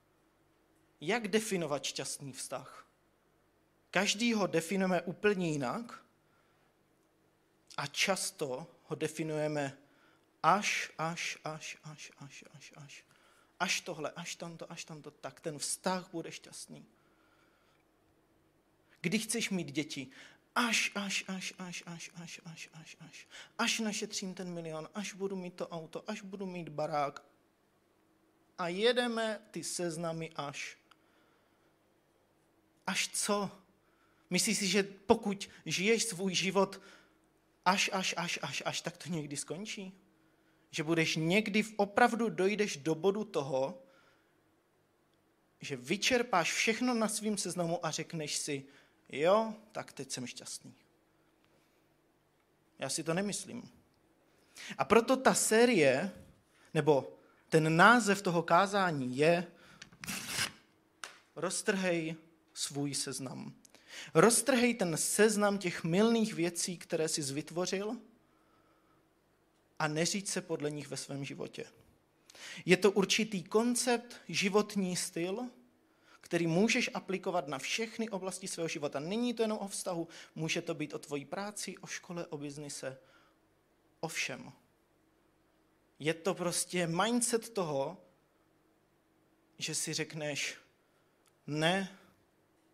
Jak 1.02 1.28
definovat 1.28 1.84
šťastný 1.84 2.34
vztah? 2.34 2.88
Každý 3.92 4.34
ho 4.34 4.48
definujeme 4.48 5.02
úplně 5.02 5.52
jinak 5.52 6.04
a 7.78 7.88
často 7.88 8.68
ho 8.84 8.96
definujeme 8.96 9.78
až, 10.44 10.92
až, 10.98 11.38
až, 11.44 11.78
až, 11.84 12.12
až, 12.20 12.44
až, 12.54 12.74
až. 12.76 13.06
Až 13.60 13.82
tohle, 13.82 14.12
až 14.12 14.36
tamto, 14.36 14.72
až 14.72 14.86
tamto, 14.86 15.12
tak 15.12 15.40
ten 15.40 15.60
vztah 15.60 16.10
bude 16.12 16.32
šťastný. 16.32 16.86
Kdy 19.02 19.20
chceš 19.20 19.50
mít 19.50 19.72
děti? 19.72 20.08
Až, 20.56 20.92
až, 20.96 21.26
až, 21.28 21.54
až, 21.58 21.84
až, 21.86 22.12
až, 22.16 22.42
až, 22.46 22.70
až, 22.74 22.98
až. 23.00 23.28
Až 23.58 23.80
našetřím 23.80 24.34
ten 24.34 24.54
milion, 24.54 24.90
až 24.94 25.14
budu 25.14 25.36
mít 25.36 25.54
to 25.54 25.68
auto, 25.68 26.10
až 26.10 26.22
budu 26.22 26.46
mít 26.46 26.70
barák. 26.70 27.24
A 28.58 28.68
jedeme 28.68 29.40
ty 29.52 29.64
seznamy 29.64 30.32
až. 30.36 30.78
Až 32.88 33.08
co? 33.08 33.52
Myslíš 34.30 34.58
si, 34.58 34.68
že 34.68 34.84
pokud 34.84 35.50
žiješ 35.66 36.04
svůj 36.04 36.36
život 36.36 36.82
až, 37.66 37.90
až, 37.94 38.14
až, 38.18 38.40
až, 38.42 38.64
až, 38.66 38.82
tak 38.82 38.98
to 38.98 39.10
někdy 39.10 39.38
skončí? 39.38 40.03
Že 40.74 40.84
budeš 40.84 41.16
někdy 41.16 41.64
opravdu 41.76 42.30
dojdeš 42.30 42.78
do 42.78 42.96
bodu 42.96 43.24
toho, 43.24 43.82
že 45.62 45.76
vyčerpáš 45.76 46.54
všechno 46.54 46.94
na 46.94 47.08
svým 47.08 47.38
seznamu 47.38 47.86
a 47.86 47.92
řekneš 47.92 48.38
si, 48.38 48.66
jo, 49.10 49.54
tak 49.72 49.94
teď 49.94 50.12
jsem 50.12 50.28
šťastný. 50.28 50.74
Já 52.80 52.90
si 52.90 53.04
to 53.04 53.14
nemyslím. 53.14 53.70
A 54.78 54.86
proto 54.86 55.18
ta 55.18 55.34
série, 55.34 56.12
nebo 56.74 57.18
ten 57.50 57.76
název 57.76 58.22
toho 58.22 58.44
kázání 58.44 59.18
je 59.18 59.48
Roztrhej 61.36 62.16
svůj 62.54 62.94
seznam. 62.94 63.54
Roztrhej 64.14 64.74
ten 64.74 64.98
seznam 64.98 65.58
těch 65.58 65.84
milných 65.84 66.34
věcí, 66.34 66.78
které 66.78 67.08
jsi 67.08 67.22
vytvořil 67.22 67.98
a 69.84 69.88
neříct 69.88 70.28
se 70.28 70.42
podle 70.42 70.72
nich 70.72 70.88
ve 70.88 70.98
svém 70.98 71.26
životě. 71.26 71.66
Je 72.66 72.78
to 72.78 72.92
určitý 72.92 73.44
koncept, 73.44 74.16
životní 74.30 74.96
styl, 74.96 75.50
který 76.22 76.48
můžeš 76.48 76.90
aplikovat 76.94 77.48
na 77.48 77.60
všechny 77.60 78.10
oblasti 78.10 78.48
svého 78.48 78.68
života. 78.68 79.00
Není 79.00 79.34
to 79.34 79.42
jenom 79.42 79.58
o 79.58 79.68
vztahu, 79.68 80.08
může 80.36 80.62
to 80.62 80.74
být 80.74 80.94
o 80.94 81.00
tvojí 81.00 81.26
práci, 81.26 81.78
o 81.78 81.88
škole, 81.88 82.28
o 82.28 82.38
biznise, 82.38 82.98
o 84.00 84.08
všem. 84.08 84.52
Je 86.00 86.14
to 86.14 86.34
prostě 86.34 86.88
mindset 86.88 87.50
toho, 87.50 87.98
že 89.58 89.76
si 89.76 89.94
řekneš, 89.94 90.58
ne, 91.48 91.98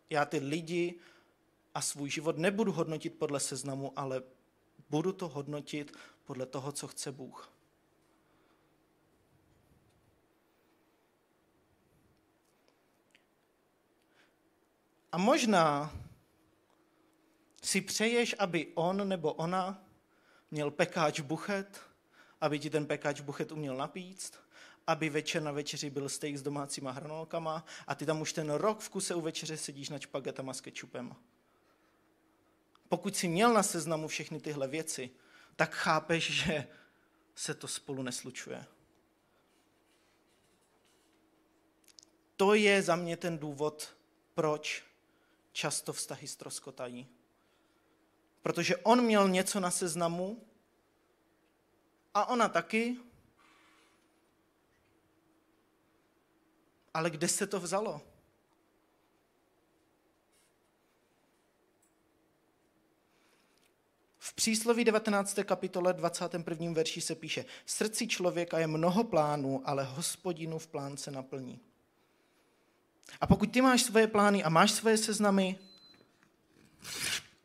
já 0.09 0.25
ty 0.25 0.37
lidi 0.37 0.99
a 1.73 1.81
svůj 1.81 2.09
život 2.09 2.37
nebudu 2.37 2.71
hodnotit 2.71 3.19
podle 3.19 3.39
seznamu, 3.39 3.93
ale 3.95 4.23
budu 4.89 5.11
to 5.13 5.27
hodnotit 5.27 5.97
podle 6.29 6.45
toho, 6.45 6.71
co 6.71 6.87
chce 6.87 7.11
Bůh. 7.11 7.51
A 15.11 15.17
možná 15.17 15.93
si 17.63 17.81
přeješ, 17.81 18.35
aby 18.39 18.67
on 18.75 19.09
nebo 19.09 19.33
ona 19.33 19.83
měl 20.51 20.71
pekáč 20.71 21.19
buchet, 21.19 21.81
aby 22.41 22.59
ti 22.59 22.69
ten 22.69 22.85
pekáč 22.85 23.21
buchet 23.21 23.51
uměl 23.51 23.75
napíct, 23.77 24.39
aby 24.87 25.09
večer 25.09 25.41
na 25.41 25.51
večeři 25.51 25.89
byl 25.89 26.09
steak 26.09 26.37
s 26.37 26.41
domácíma 26.41 26.91
hranolkama 26.91 27.65
a 27.87 27.95
ty 27.95 28.05
tam 28.05 28.21
už 28.21 28.33
ten 28.33 28.49
rok 28.49 28.79
v 28.79 28.89
kuse 28.89 29.15
u 29.15 29.21
večeře 29.21 29.57
sedíš 29.57 29.89
na 29.89 29.99
špagetama 29.99 30.53
s 30.53 30.61
kečupem. 30.61 31.15
Pokud 32.89 33.15
si 33.15 33.27
měl 33.27 33.53
na 33.53 33.63
seznamu 33.63 34.07
všechny 34.07 34.39
tyhle 34.39 34.67
věci, 34.67 35.09
tak 35.59 35.73
chápeš, 35.75 36.31
že 36.43 36.67
se 37.35 37.53
to 37.53 37.67
spolu 37.67 38.03
neslučuje. 38.03 38.65
To 42.35 42.53
je 42.53 42.81
za 42.81 42.95
mě 42.95 43.17
ten 43.17 43.37
důvod, 43.37 43.97
proč 44.33 44.83
často 45.51 45.93
vztahy 45.93 46.27
stroskotají. 46.27 47.07
Protože 48.41 48.77
on 48.77 49.01
měl 49.01 49.29
něco 49.29 49.59
na 49.59 49.71
seznamu 49.71 50.47
a 52.13 52.25
ona 52.25 52.49
taky, 52.49 52.97
ale 56.93 57.09
kde 57.09 57.27
se 57.27 57.47
to 57.47 57.59
vzalo? 57.59 58.01
V 64.17 64.28
přísloví 64.39 64.83
19. 64.83 65.39
kapitole 65.43 65.93
21. 65.93 66.71
verši 66.73 67.01
se 67.01 67.15
píše, 67.15 67.45
v 67.65 67.71
srdci 67.71 68.07
člověka 68.07 68.59
je 68.59 68.67
mnoho 68.67 69.03
plánů, 69.03 69.61
ale 69.65 69.83
hospodinu 69.83 70.59
v 70.59 70.67
plán 70.67 70.97
se 70.97 71.11
naplní. 71.11 71.59
A 73.21 73.27
pokud 73.27 73.51
ty 73.51 73.61
máš 73.61 73.83
svoje 73.83 74.07
plány 74.07 74.43
a 74.43 74.49
máš 74.49 74.71
svoje 74.71 74.97
seznamy, 74.97 75.59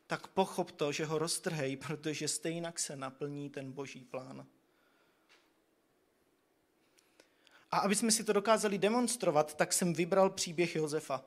tak 0.06 0.26
pochop 0.26 0.70
to, 0.70 0.92
že 0.92 1.04
ho 1.04 1.18
roztrhej, 1.18 1.76
protože 1.76 2.28
stejně 2.28 2.72
se 2.76 2.96
naplní 2.96 3.50
ten 3.50 3.72
boží 3.72 4.04
plán. 4.04 4.46
A 7.70 7.78
aby 7.78 7.94
jsme 7.94 8.10
si 8.10 8.24
to 8.24 8.32
dokázali 8.32 8.78
demonstrovat, 8.78 9.54
tak 9.54 9.72
jsem 9.72 9.94
vybral 9.94 10.30
příběh 10.30 10.76
Josefa. 10.76 11.24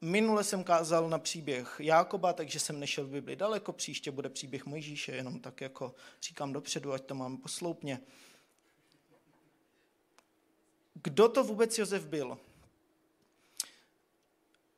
Minule 0.00 0.44
jsem 0.44 0.64
kázal 0.64 1.08
na 1.08 1.18
příběh 1.18 1.76
Jákoba, 1.78 2.32
takže 2.32 2.60
jsem 2.60 2.80
nešel 2.80 3.06
v 3.06 3.10
Bibli 3.10 3.36
daleko, 3.36 3.72
příště 3.72 4.10
bude 4.10 4.28
příběh 4.28 4.66
Mojžíše, 4.66 5.12
jenom 5.12 5.40
tak 5.40 5.60
jako 5.60 5.94
říkám 6.22 6.52
dopředu, 6.52 6.92
ať 6.92 7.04
to 7.04 7.14
máme 7.14 7.36
posloupně. 7.36 8.00
Kdo 10.94 11.28
to 11.28 11.44
vůbec 11.44 11.78
Josef 11.78 12.06
byl? 12.06 12.38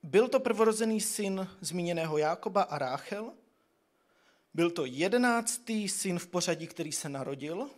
Byl 0.02 0.28
to 0.28 0.40
prvorozený 0.40 1.00
syn 1.00 1.48
zmíněného 1.60 2.18
Jákoba 2.18 2.62
a 2.62 2.78
Ráchel. 2.78 3.32
Byl 4.54 4.70
to 4.70 4.84
jedenáctý 4.84 5.88
syn 5.88 6.18
v 6.18 6.26
pořadí, 6.26 6.66
který 6.66 6.92
se 6.92 7.08
narodil, 7.08 7.70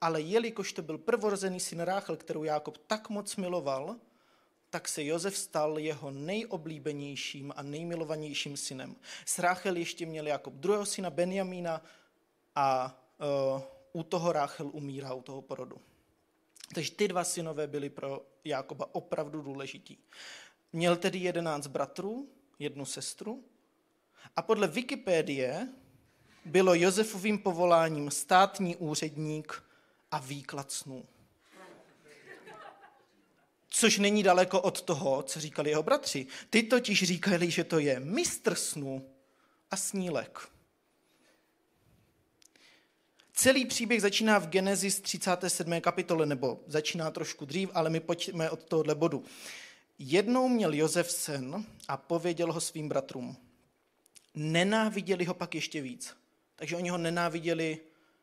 ale 0.00 0.20
jelikož 0.20 0.72
to 0.72 0.82
byl 0.82 0.98
prvorozený 0.98 1.60
syn 1.60 1.80
Ráchel, 1.80 2.16
kterou 2.16 2.44
Jákob 2.44 2.78
tak 2.78 3.10
moc 3.10 3.36
miloval, 3.36 3.96
tak 4.76 4.88
se 4.88 5.04
Josef 5.04 5.36
stal 5.36 5.78
jeho 5.78 6.10
nejoblíbenějším 6.10 7.52
a 7.56 7.62
nejmilovanějším 7.62 8.56
synem. 8.56 8.96
S 9.26 9.38
Ráchel 9.38 9.76
ještě 9.76 10.06
měl 10.06 10.26
Jakob 10.26 10.54
druhého 10.54 10.86
syna 10.86 11.10
Benjamína 11.10 11.82
a 12.54 12.98
uh, 13.54 13.62
u 13.92 14.02
toho 14.02 14.32
Ráchel 14.32 14.70
umírá, 14.72 15.14
u 15.14 15.22
toho 15.22 15.42
porodu. 15.42 15.80
Takže 16.74 16.90
ty 16.90 17.08
dva 17.08 17.24
synové 17.24 17.66
byli 17.66 17.90
pro 17.90 18.26
Jákoba 18.44 18.94
opravdu 18.94 19.42
důležití. 19.42 19.98
Měl 20.72 20.96
tedy 20.96 21.18
jedenáct 21.18 21.66
bratrů, 21.66 22.28
jednu 22.58 22.84
sestru 22.84 23.44
a 24.36 24.42
podle 24.42 24.68
Wikipédie 24.68 25.68
bylo 26.44 26.74
Josefovým 26.74 27.38
povoláním 27.38 28.10
státní 28.10 28.76
úředník 28.76 29.62
a 30.10 30.18
výklad 30.18 30.72
snů. 30.72 31.04
Což 33.78 33.98
není 33.98 34.22
daleko 34.22 34.60
od 34.60 34.82
toho, 34.82 35.22
co 35.22 35.40
říkali 35.40 35.70
jeho 35.70 35.82
bratři. 35.82 36.26
Ty 36.50 36.62
totiž 36.62 37.02
říkali, 37.02 37.50
že 37.50 37.64
to 37.64 37.78
je 37.78 38.00
mistr 38.00 38.54
snů 38.54 39.10
a 39.70 39.76
snílek. 39.76 40.48
Celý 43.32 43.66
příběh 43.66 44.02
začíná 44.02 44.38
v 44.38 44.48
Genesis 44.48 45.00
37. 45.00 45.80
kapitole, 45.80 46.26
nebo 46.26 46.60
začíná 46.66 47.10
trošku 47.10 47.44
dřív, 47.44 47.70
ale 47.74 47.90
my 47.90 48.00
pojďme 48.00 48.50
od 48.50 48.64
tohohle 48.64 48.94
bodu. 48.94 49.24
Jednou 49.98 50.48
měl 50.48 50.74
Josef 50.74 51.10
sen 51.10 51.64
a 51.88 51.96
pověděl 51.96 52.52
ho 52.52 52.60
svým 52.60 52.88
bratrům. 52.88 53.36
Nenáviděli 54.34 55.24
ho 55.24 55.34
pak 55.34 55.54
ještě 55.54 55.80
víc. 55.80 56.16
Takže 56.56 56.76
oni 56.76 56.88
ho 56.88 56.98
nenáviděli 56.98 57.78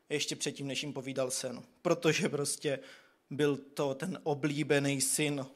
ještě 0.08 0.36
předtím, 0.36 0.66
než 0.66 0.82
jim 0.82 0.92
povídal 0.92 1.30
sen. 1.30 1.62
Protože 1.82 2.28
prostě 2.28 2.78
byl 3.36 3.56
to 3.56 3.94
ten 3.94 4.18
oblíbený 4.22 5.00
syn. 5.00 5.46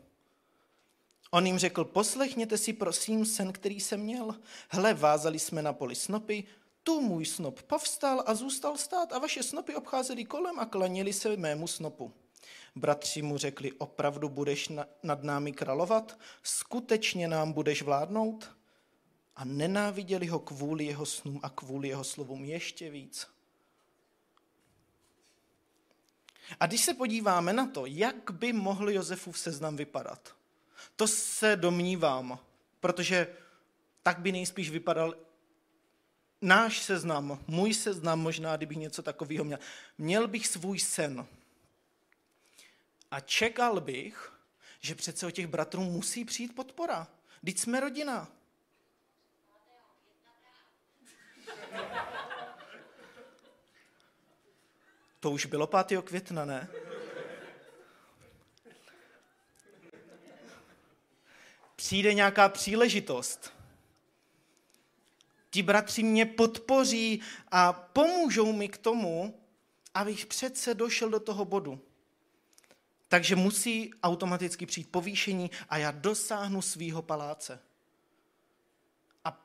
On 1.31 1.47
jim 1.47 1.59
řekl, 1.59 1.85
poslechněte 1.85 2.59
si 2.59 2.73
prosím 2.73 3.27
sen, 3.27 3.53
který 3.53 3.81
jsem 3.81 4.01
měl. 4.01 4.35
Hle, 4.69 4.95
vázali 4.95 5.39
jsme 5.39 5.63
na 5.63 5.73
poli 5.73 5.95
snopy, 5.95 6.45
tu 6.83 7.01
můj 7.01 7.27
snop 7.27 7.63
povstal 7.63 8.23
a 8.27 8.35
zůstal 8.35 8.77
stát 8.77 9.13
a 9.13 9.19
vaše 9.19 9.43
snopy 9.43 9.75
obcházely 9.75 10.25
kolem 10.25 10.59
a 10.59 10.67
klanili 10.67 11.13
se 11.13 11.37
mému 11.37 11.67
snopu. 11.67 12.13
Bratři 12.77 13.23
mu 13.23 13.39
řekli, 13.39 13.73
opravdu 13.73 14.29
budeš 14.29 14.69
nad 15.03 15.23
námi 15.23 15.53
královat? 15.53 16.19
Skutečně 16.43 17.29
nám 17.29 17.53
budeš 17.53 17.83
vládnout? 17.83 18.51
A 19.37 19.45
nenáviděli 19.45 20.27
ho 20.27 20.39
kvůli 20.39 20.85
jeho 20.85 21.07
snům 21.07 21.41
a 21.43 21.51
kvůli 21.51 21.89
jeho 21.89 22.05
slovům 22.05 22.45
ještě 22.45 22.91
víc. 22.91 23.27
A 26.61 26.67
když 26.67 26.85
se 26.85 26.95
podíváme 26.95 27.53
na 27.53 27.67
to, 27.67 27.87
jak 27.87 28.31
by 28.31 28.53
mohl 28.53 28.91
Josefův 28.91 29.39
seznam 29.39 29.77
vypadat, 29.77 30.35
to 30.97 31.07
se 31.09 31.57
domnívám, 31.57 32.39
protože 32.81 33.27
tak 34.03 34.19
by 34.19 34.33
nejspíš 34.33 34.71
vypadal 34.71 35.15
náš 36.43 36.83
seznam, 36.83 37.45
můj 37.47 37.75
seznam 37.75 38.21
možná, 38.21 38.57
kdybych 38.57 38.79
něco 38.79 39.03
takového 39.03 39.45
měl. 39.45 39.59
Měl 39.99 40.29
bych 40.29 40.47
svůj 40.47 40.79
sen. 40.79 41.27
A 43.11 43.21
čekal 43.21 43.81
bych, 43.81 44.33
že 44.81 44.95
přece 44.95 45.27
o 45.27 45.31
těch 45.31 45.47
bratrů 45.47 45.85
musí 45.85 46.25
přijít 46.25 46.55
podpora. 46.55 47.09
Teď 47.45 47.59
jsme 47.59 47.81
rodina. 47.81 48.29
To 55.21 55.31
už 55.31 55.47
bylo 55.47 55.67
5. 55.67 56.03
května, 56.03 56.45
ne? 56.45 56.69
Přijde 61.77 62.15
nějaká 62.15 62.49
příležitost. 62.49 63.53
Ti 65.51 65.63
bratři 65.63 66.03
mě 66.03 66.27
podpoří 66.27 67.23
a 67.51 67.73
pomůžou 67.73 68.53
mi 68.53 68.69
k 68.69 68.79
tomu, 68.79 69.41
abych 69.95 70.27
přece 70.27 70.75
došel 70.75 71.11
do 71.11 71.21
toho 71.21 71.45
bodu. 71.45 71.81
Takže 73.09 73.37
musí 73.37 73.95
automaticky 74.03 74.67
přijít 74.67 74.91
povýšení 74.91 75.51
a 75.69 75.77
já 75.77 75.91
dosáhnu 75.91 76.63
svýho 76.63 77.03
paláce. 77.03 77.63
A 79.25 79.45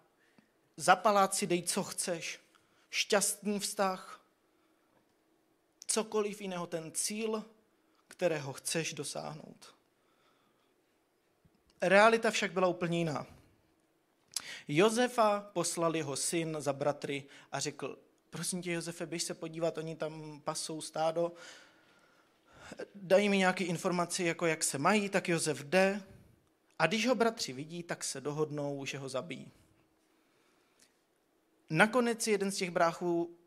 za 0.78 0.96
paláci 0.96 1.48
dej, 1.48 1.64
co 1.64 1.84
chceš. 1.84 2.40
Šťastný 2.90 3.60
vztah, 3.60 4.23
cokoliv 5.94 6.42
jiného, 6.42 6.68
ten 6.68 6.92
cíl, 6.92 7.46
kterého 8.08 8.54
chceš 8.54 8.94
dosáhnout. 8.94 9.76
Realita 11.82 12.32
však 12.32 12.54
byla 12.54 12.68
úplně 12.68 12.98
jiná. 12.98 13.28
Josefa 14.68 15.50
poslal 15.54 15.96
jeho 15.96 16.16
syn 16.16 16.58
za 16.60 16.74
bratry 16.74 17.24
a 17.52 17.60
řekl, 17.60 18.00
prosím 18.30 18.62
tě, 18.62 18.72
Josefe, 18.72 19.06
běž 19.06 19.24
se 19.24 19.34
podívat, 19.34 19.78
oni 19.78 19.96
tam 19.96 20.42
pasou 20.42 20.82
stádo, 20.82 21.32
dají 22.96 23.30
mi 23.30 23.38
nějaké 23.38 23.64
informace, 23.64 24.24
jako 24.24 24.46
jak 24.46 24.64
se 24.64 24.78
mají, 24.78 25.10
tak 25.10 25.30
Josef 25.30 25.64
jde 25.64 26.02
a 26.80 26.88
když 26.88 27.08
ho 27.08 27.16
bratři 27.16 27.54
vidí, 27.54 27.84
tak 27.84 28.04
se 28.04 28.22
dohodnou, 28.22 28.86
že 28.86 28.98
ho 28.98 29.10
zabijí. 29.10 29.52
Nakonec 31.70 32.28
jeden 32.28 32.52
z 32.52 32.58
těch 32.58 32.72
bráchů 32.72 33.38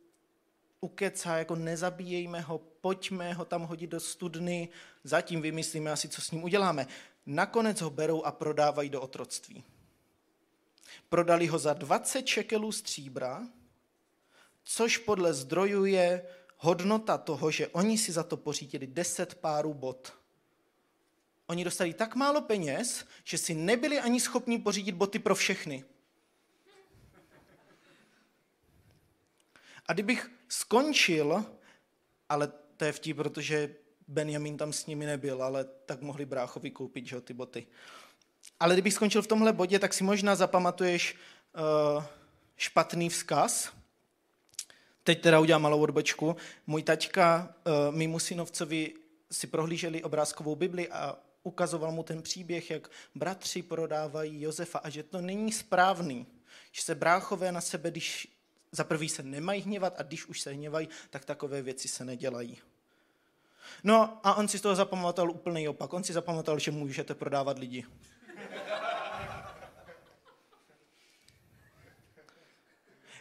ukecá, 0.86 1.36
jako 1.36 1.56
nezabíjejme 1.56 2.40
ho, 2.40 2.58
pojďme 2.58 3.32
ho 3.34 3.44
tam 3.44 3.62
hodit 3.62 3.90
do 3.90 4.00
studny, 4.00 4.68
zatím 5.04 5.42
vymyslíme 5.42 5.92
asi, 5.92 6.08
co 6.08 6.22
s 6.22 6.30
ním 6.30 6.44
uděláme. 6.44 6.86
Nakonec 7.26 7.80
ho 7.80 7.90
berou 7.90 8.22
a 8.22 8.32
prodávají 8.32 8.90
do 8.90 9.00
otroctví. 9.00 9.64
Prodali 11.08 11.46
ho 11.46 11.58
za 11.58 11.72
20 11.72 12.26
šekelů 12.26 12.72
stříbra, 12.72 13.46
což 14.64 14.98
podle 14.98 15.34
zdrojů 15.34 15.84
je 15.84 16.22
hodnota 16.56 17.18
toho, 17.18 17.50
že 17.50 17.68
oni 17.68 17.98
si 17.98 18.12
za 18.12 18.22
to 18.22 18.36
pořídili 18.36 18.86
10 18.86 19.34
párů 19.34 19.74
bot. 19.74 20.12
Oni 21.46 21.64
dostali 21.64 21.94
tak 21.94 22.14
málo 22.14 22.40
peněz, 22.40 23.04
že 23.24 23.38
si 23.38 23.54
nebyli 23.54 23.98
ani 23.98 24.20
schopni 24.20 24.58
pořídit 24.58 24.92
boty 24.92 25.18
pro 25.18 25.34
všechny. 25.34 25.84
A 29.88 29.92
kdybych 29.92 30.30
skončil, 30.48 31.44
ale 32.28 32.52
to 32.76 32.84
je 32.84 32.92
vtip, 32.92 33.16
protože 33.16 33.74
Benjamin 34.08 34.56
tam 34.56 34.72
s 34.72 34.86
nimi 34.86 35.06
nebyl, 35.06 35.42
ale 35.42 35.64
tak 35.64 36.02
mohli 36.02 36.24
bráchovi 36.24 36.70
koupit 36.70 37.06
že, 37.06 37.20
ty 37.20 37.34
boty. 37.34 37.66
Ale 38.60 38.74
kdybych 38.74 38.94
skončil 38.94 39.22
v 39.22 39.26
tomhle 39.26 39.52
bodě, 39.52 39.78
tak 39.78 39.94
si 39.94 40.04
možná 40.04 40.34
zapamatuješ 40.34 41.14
uh, 41.96 42.04
špatný 42.56 43.08
vzkaz. 43.08 43.72
Teď 45.02 45.22
teda 45.22 45.40
udělám 45.40 45.62
malou 45.62 45.80
odbočku. 45.80 46.36
Můj 46.66 46.82
taťka 46.82 47.54
uh, 47.66 47.94
mýmu 47.94 48.18
synovcovi 48.18 48.94
si 49.30 49.46
prohlíželi 49.46 50.02
obrázkovou 50.02 50.54
Bibli 50.56 50.88
a 50.88 51.18
ukazoval 51.42 51.92
mu 51.92 52.02
ten 52.02 52.22
příběh, 52.22 52.70
jak 52.70 52.90
bratři 53.14 53.62
prodávají 53.62 54.42
Josefa 54.42 54.78
a 54.78 54.90
že 54.90 55.02
to 55.02 55.20
není 55.20 55.52
správný, 55.52 56.26
že 56.72 56.82
se 56.82 56.94
bráchové 56.94 57.52
na 57.52 57.60
sebe, 57.60 57.90
když 57.90 58.35
za 58.72 58.84
prvý 58.84 59.08
se 59.08 59.22
nemají 59.22 59.62
hněvat 59.62 59.94
a 59.98 60.02
když 60.02 60.26
už 60.26 60.40
se 60.40 60.50
hněvají, 60.50 60.88
tak 61.10 61.24
takové 61.24 61.62
věci 61.62 61.88
se 61.88 62.04
nedělají. 62.04 62.58
No 63.84 64.20
a 64.22 64.34
on 64.34 64.48
si 64.48 64.58
z 64.58 64.60
toho 64.60 64.74
zapamatoval 64.74 65.30
úplný 65.30 65.68
opak. 65.68 65.92
On 65.92 66.04
si 66.04 66.12
zapamatoval, 66.12 66.58
že 66.58 66.70
můžete 66.70 67.14
prodávat 67.14 67.58
lidi. 67.58 67.86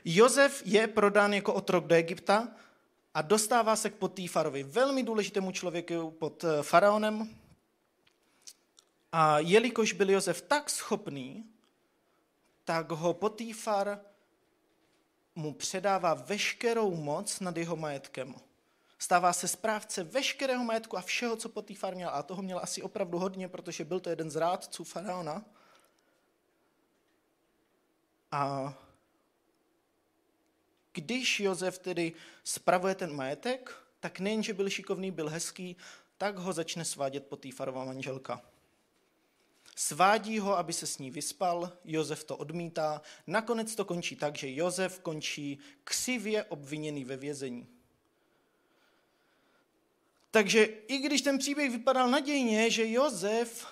Jozef 0.05 0.61
je 0.65 0.87
prodán 0.87 1.33
jako 1.33 1.53
otrok 1.53 1.85
do 1.85 1.95
Egypta 1.95 2.47
a 3.13 3.21
dostává 3.21 3.75
se 3.75 3.89
k 3.89 3.95
Potýfarovi, 3.95 4.63
velmi 4.63 5.03
důležitému 5.03 5.51
člověku 5.51 6.11
pod 6.11 6.43
eh, 6.43 6.63
faraonem. 6.63 7.35
A 9.11 9.39
jelikož 9.39 9.93
byl 9.93 10.09
Jozef 10.09 10.41
tak 10.41 10.69
schopný, 10.69 11.45
tak 12.63 12.91
ho 12.91 13.13
Potýfar 13.13 13.99
mu 15.35 15.53
předává 15.53 16.13
veškerou 16.13 16.95
moc 16.95 17.39
nad 17.39 17.57
jeho 17.57 17.75
majetkem. 17.75 18.35
Stává 18.97 19.33
se 19.33 19.47
správce 19.47 20.03
veškerého 20.03 20.63
majetku 20.63 20.97
a 20.97 21.01
všeho, 21.01 21.35
co 21.35 21.49
Potýfar 21.49 21.95
měl. 21.95 22.09
A 22.09 22.23
toho 22.23 22.41
měl 22.41 22.59
asi 22.59 22.81
opravdu 22.81 23.19
hodně, 23.19 23.47
protože 23.47 23.85
byl 23.85 23.99
to 23.99 24.09
jeden 24.09 24.31
z 24.31 24.35
rádců 24.35 24.83
faraona. 24.83 25.45
A 28.31 28.73
když 30.93 31.39
Jozef 31.39 31.79
tedy 31.79 32.13
spravuje 32.43 32.95
ten 32.95 33.15
majetek, 33.15 33.75
tak 33.99 34.19
nejen, 34.19 34.43
že 34.43 34.53
byl 34.53 34.69
šikovný, 34.69 35.11
byl 35.11 35.29
hezký, 35.29 35.77
tak 36.17 36.37
ho 36.37 36.53
začne 36.53 36.85
svádět 36.85 37.27
Potýfarova 37.27 37.85
manželka. 37.85 38.41
Svádí 39.75 40.39
ho, 40.39 40.57
aby 40.57 40.73
se 40.73 40.87
s 40.87 40.97
ní 40.97 41.11
vyspal, 41.11 41.77
Jozef 41.83 42.23
to 42.23 42.37
odmítá, 42.37 43.01
nakonec 43.27 43.75
to 43.75 43.85
končí 43.85 44.15
tak, 44.15 44.37
že 44.37 44.55
Jozef 44.55 44.99
končí 44.99 45.59
křivě 45.83 46.43
obviněný 46.43 47.05
ve 47.05 47.17
vězení. 47.17 47.67
Takže 50.31 50.63
i 50.65 50.97
když 50.97 51.21
ten 51.21 51.37
příběh 51.37 51.71
vypadal 51.71 52.09
nadějně, 52.09 52.71
že 52.71 52.91
Jozef 52.91 53.67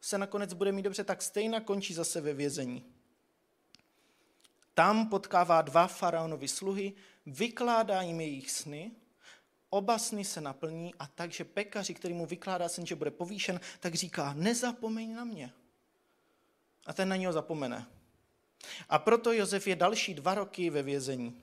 se 0.00 0.18
nakonec 0.18 0.52
bude 0.52 0.72
mít 0.72 0.82
dobře, 0.82 1.04
tak 1.04 1.22
stejně 1.22 1.60
končí 1.60 1.94
zase 1.94 2.20
ve 2.20 2.34
vězení. 2.34 2.84
Tam 4.74 5.08
potkává 5.08 5.62
dva 5.62 5.86
faraonovi 5.86 6.48
sluhy, 6.48 6.92
vykládá 7.26 8.02
jim 8.02 8.20
jejich 8.20 8.50
sny 8.50 8.90
oba 9.70 9.98
sny 9.98 10.24
se 10.24 10.40
naplní 10.40 10.94
a 10.98 11.06
takže 11.06 11.44
pekaři, 11.44 11.94
který 11.94 12.14
mu 12.14 12.26
vykládá 12.26 12.68
sen, 12.68 12.86
že 12.86 12.94
bude 12.94 13.10
povýšen, 13.10 13.60
tak 13.80 13.94
říká, 13.94 14.32
nezapomeň 14.32 15.14
na 15.14 15.24
mě. 15.24 15.52
A 16.86 16.92
ten 16.92 17.08
na 17.08 17.16
něho 17.16 17.32
zapomene. 17.32 17.86
A 18.88 18.98
proto 18.98 19.32
Josef 19.32 19.66
je 19.66 19.76
další 19.76 20.14
dva 20.14 20.34
roky 20.34 20.70
ve 20.70 20.82
vězení. 20.82 21.42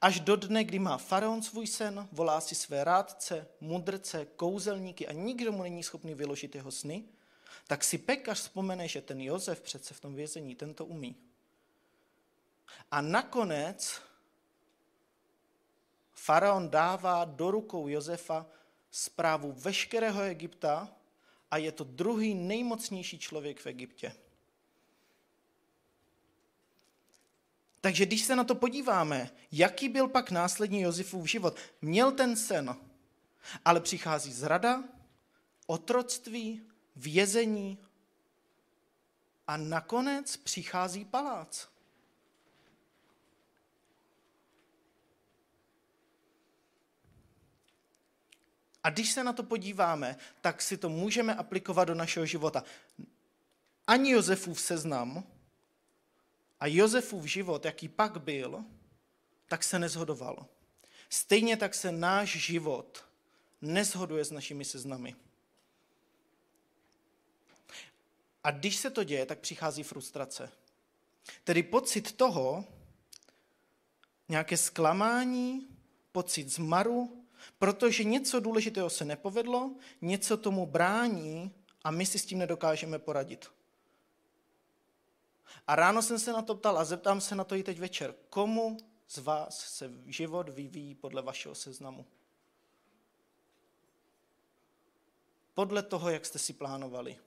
Až 0.00 0.20
do 0.20 0.36
dne, 0.36 0.64
kdy 0.64 0.78
má 0.78 0.98
faraon 0.98 1.42
svůj 1.42 1.66
sen, 1.66 2.08
volá 2.12 2.40
si 2.40 2.54
své 2.54 2.84
rádce, 2.84 3.46
mudrce, 3.60 4.26
kouzelníky 4.36 5.08
a 5.08 5.12
nikdo 5.12 5.52
mu 5.52 5.62
není 5.62 5.82
schopný 5.82 6.14
vyložit 6.14 6.54
jeho 6.54 6.70
sny, 6.70 7.04
tak 7.66 7.84
si 7.84 7.98
pekař 7.98 8.40
vzpomene, 8.40 8.88
že 8.88 9.00
ten 9.00 9.20
Josef 9.20 9.60
přece 9.60 9.94
v 9.94 10.00
tom 10.00 10.14
vězení, 10.14 10.54
ten 10.54 10.74
to 10.74 10.84
umí. 10.84 11.16
A 12.90 13.00
nakonec 13.00 14.02
faraon 16.24 16.70
dává 16.70 17.24
do 17.24 17.50
rukou 17.50 17.88
Josefa 17.88 18.46
zprávu 18.90 19.52
veškerého 19.52 20.22
Egypta 20.22 20.88
a 21.50 21.56
je 21.56 21.72
to 21.72 21.84
druhý 21.84 22.34
nejmocnější 22.34 23.18
člověk 23.18 23.60
v 23.60 23.66
Egyptě. 23.66 24.12
Takže 27.80 28.06
když 28.06 28.24
se 28.24 28.36
na 28.36 28.44
to 28.44 28.54
podíváme, 28.54 29.30
jaký 29.52 29.88
byl 29.88 30.08
pak 30.08 30.30
následně 30.30 30.80
Josefův 30.80 31.26
život, 31.26 31.58
měl 31.82 32.12
ten 32.12 32.36
sen, 32.36 32.76
ale 33.64 33.80
přichází 33.80 34.32
zrada, 34.32 34.84
otroctví, 35.66 36.62
vězení 36.96 37.78
a 39.46 39.56
nakonec 39.56 40.36
přichází 40.36 41.04
palác. 41.04 41.71
A 48.84 48.90
když 48.90 49.12
se 49.12 49.24
na 49.24 49.32
to 49.32 49.42
podíváme, 49.42 50.16
tak 50.40 50.62
si 50.62 50.76
to 50.76 50.88
můžeme 50.88 51.34
aplikovat 51.34 51.84
do 51.84 51.94
našeho 51.94 52.26
života. 52.26 52.64
Ani 53.86 54.10
Josefův 54.10 54.60
seznam 54.60 55.24
a 56.60 56.66
Josefův 56.66 57.24
život, 57.24 57.64
jaký 57.64 57.88
pak 57.88 58.20
byl, 58.20 58.64
tak 59.48 59.64
se 59.64 59.78
nezhodoval. 59.78 60.46
Stejně 61.08 61.56
tak 61.56 61.74
se 61.74 61.92
náš 61.92 62.28
život 62.28 63.04
nezhoduje 63.62 64.24
s 64.24 64.30
našimi 64.30 64.64
seznamy. 64.64 65.16
A 68.44 68.50
když 68.50 68.76
se 68.76 68.90
to 68.90 69.04
děje, 69.04 69.26
tak 69.26 69.38
přichází 69.38 69.82
frustrace. 69.82 70.50
Tedy 71.44 71.62
pocit 71.62 72.12
toho, 72.12 72.64
nějaké 74.28 74.56
zklamání, 74.56 75.68
pocit 76.12 76.48
zmaru, 76.48 77.21
protože 77.58 78.04
něco 78.04 78.40
důležitého 78.40 78.90
se 78.90 79.04
nepovedlo, 79.04 79.74
něco 80.00 80.36
tomu 80.36 80.66
brání 80.66 81.54
a 81.84 81.90
my 81.90 82.06
si 82.06 82.18
s 82.18 82.26
tím 82.26 82.38
nedokážeme 82.38 82.98
poradit. 82.98 83.50
A 85.66 85.76
ráno 85.76 86.02
jsem 86.02 86.18
se 86.18 86.32
na 86.32 86.42
to 86.42 86.54
ptal 86.54 86.78
a 86.78 86.84
zeptám 86.84 87.20
se 87.20 87.34
na 87.34 87.44
to 87.44 87.54
i 87.54 87.62
teď 87.62 87.78
večer. 87.78 88.14
Komu 88.30 88.76
z 89.08 89.18
vás 89.18 89.58
se 89.58 89.90
život 90.06 90.48
vyvíjí 90.48 90.94
podle 90.94 91.22
vašeho 91.22 91.54
seznamu? 91.54 92.06
Podle 95.54 95.82
toho, 95.82 96.10
jak 96.10 96.26
jste 96.26 96.38
si 96.38 96.52
plánovali. 96.52 97.18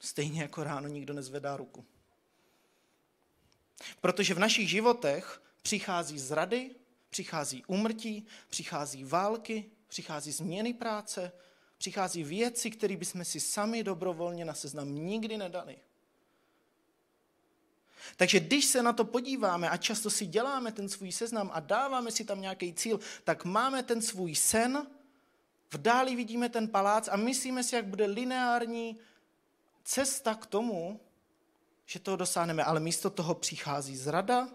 Stejně 0.00 0.42
jako 0.42 0.64
ráno 0.64 0.88
nikdo 0.88 1.14
nezvedá 1.14 1.56
ruku. 1.56 1.84
Protože 4.00 4.34
v 4.34 4.38
našich 4.38 4.70
životech 4.70 5.42
přichází 5.62 6.18
zrady, 6.18 6.74
přichází 7.10 7.64
umrtí, 7.66 8.26
přichází 8.48 9.04
války, 9.04 9.70
přichází 9.88 10.32
změny 10.32 10.74
práce, 10.74 11.32
přichází 11.78 12.24
věci, 12.24 12.70
které 12.70 12.96
bychom 12.96 13.24
si 13.24 13.40
sami 13.40 13.84
dobrovolně 13.84 14.44
na 14.44 14.54
seznam 14.54 14.94
nikdy 14.94 15.36
nedali. 15.38 15.78
Takže 18.16 18.40
když 18.40 18.64
se 18.64 18.82
na 18.82 18.92
to 18.92 19.04
podíváme 19.04 19.70
a 19.70 19.76
často 19.76 20.10
si 20.10 20.26
děláme 20.26 20.72
ten 20.72 20.88
svůj 20.88 21.12
seznam 21.12 21.50
a 21.52 21.60
dáváme 21.60 22.10
si 22.10 22.24
tam 22.24 22.40
nějaký 22.40 22.74
cíl, 22.74 23.00
tak 23.24 23.44
máme 23.44 23.82
ten 23.82 24.02
svůj 24.02 24.34
sen, 24.34 24.86
v 25.72 25.78
dáli 25.78 26.16
vidíme 26.16 26.48
ten 26.48 26.68
palác 26.68 27.08
a 27.08 27.16
myslíme 27.16 27.64
si, 27.64 27.74
jak 27.74 27.86
bude 27.86 28.06
lineární 28.06 28.98
cesta 29.84 30.34
k 30.34 30.46
tomu, 30.46 31.00
že 31.86 31.98
toho 31.98 32.16
dosáhneme. 32.16 32.64
Ale 32.64 32.80
místo 32.80 33.10
toho 33.10 33.34
přichází 33.34 33.96
zrada, 33.96 34.48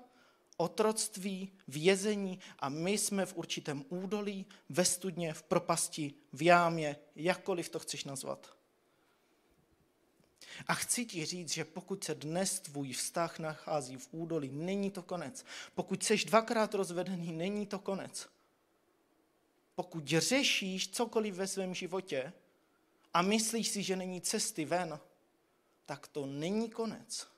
otroctví, 0.58 1.52
vězení 1.68 2.40
a 2.60 2.70
my 2.70 2.92
jsme 2.92 3.26
v 3.26 3.36
určitém 3.36 3.86
údolí, 3.90 4.46
ve 4.70 4.86
studně, 4.86 5.34
v 5.34 5.44
propasti, 5.44 6.14
v 6.34 6.42
jámě, 6.42 6.96
jakkoliv 7.16 7.70
to 7.70 7.80
chceš 7.80 8.04
nazvat. 8.04 8.56
A 10.68 10.74
chci 10.74 11.06
ti 11.06 11.26
říct, 11.26 11.54
že 11.54 11.66
pokud 11.66 12.04
se 12.04 12.16
dnes 12.16 12.60
tvůj 12.60 12.94
vztah 12.94 13.40
nachází 13.40 13.98
v 13.98 14.08
údolí, 14.12 14.50
není 14.52 14.92
to 14.92 15.04
konec. 15.04 15.46
Pokud 15.76 16.04
seš 16.04 16.26
dvakrát 16.26 16.74
rozvedený, 16.74 17.32
není 17.32 17.66
to 17.66 17.80
konec. 17.80 18.30
Pokud 19.76 20.08
řešíš 20.08 20.88
cokoliv 20.88 21.36
ve 21.36 21.48
svém 21.48 21.74
životě 21.74 22.34
a 23.14 23.22
myslíš 23.22 23.68
si, 23.68 23.84
že 23.84 23.96
není 23.96 24.22
cesty 24.22 24.66
ven, 24.66 25.00
tak 25.86 26.08
to 26.08 26.26
není 26.26 26.70
konec. 26.70 27.35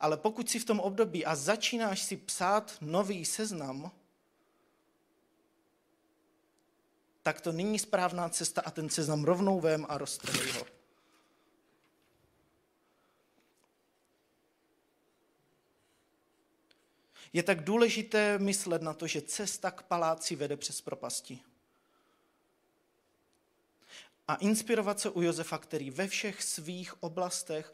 Ale 0.00 0.16
pokud 0.16 0.50
si 0.50 0.58
v 0.58 0.64
tom 0.64 0.80
období 0.80 1.24
a 1.26 1.34
začínáš 1.34 2.02
si 2.02 2.16
psát 2.16 2.76
nový 2.80 3.24
seznam, 3.24 3.90
tak 7.22 7.40
to 7.40 7.52
není 7.52 7.78
správná 7.78 8.28
cesta 8.28 8.62
a 8.64 8.70
ten 8.70 8.90
seznam 8.90 9.24
rovnou 9.24 9.60
vem 9.60 9.86
a 9.88 9.98
roztrhej 9.98 10.52
ho. 10.52 10.66
Je 17.32 17.42
tak 17.42 17.64
důležité 17.64 18.38
myslet 18.38 18.82
na 18.82 18.94
to, 18.94 19.06
že 19.06 19.22
cesta 19.22 19.70
k 19.70 19.82
paláci 19.82 20.36
vede 20.36 20.56
přes 20.56 20.80
propasti. 20.80 21.40
A 24.28 24.34
inspirovat 24.34 25.00
se 25.00 25.10
u 25.10 25.22
Josefa, 25.22 25.58
který 25.58 25.90
ve 25.90 26.08
všech 26.08 26.42
svých 26.42 27.02
oblastech 27.02 27.72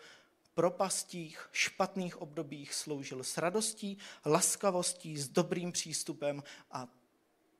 propastích, 0.60 1.48
špatných 1.52 2.20
obdobích 2.20 2.74
sloužil 2.74 3.24
s 3.24 3.38
radostí, 3.38 3.98
laskavostí, 4.26 5.18
s 5.18 5.28
dobrým 5.28 5.72
přístupem 5.72 6.42
a 6.70 6.88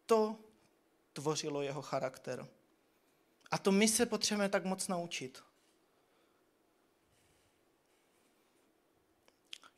to 0.07 0.37
tvořilo 1.13 1.63
jeho 1.63 1.83
charakter. 1.83 2.49
A 3.51 3.59
to 3.59 3.73
my 3.73 3.89
se 3.89 4.07
potřebujeme 4.07 4.49
tak 4.49 4.65
moc 4.65 4.89
naučit. 4.89 5.43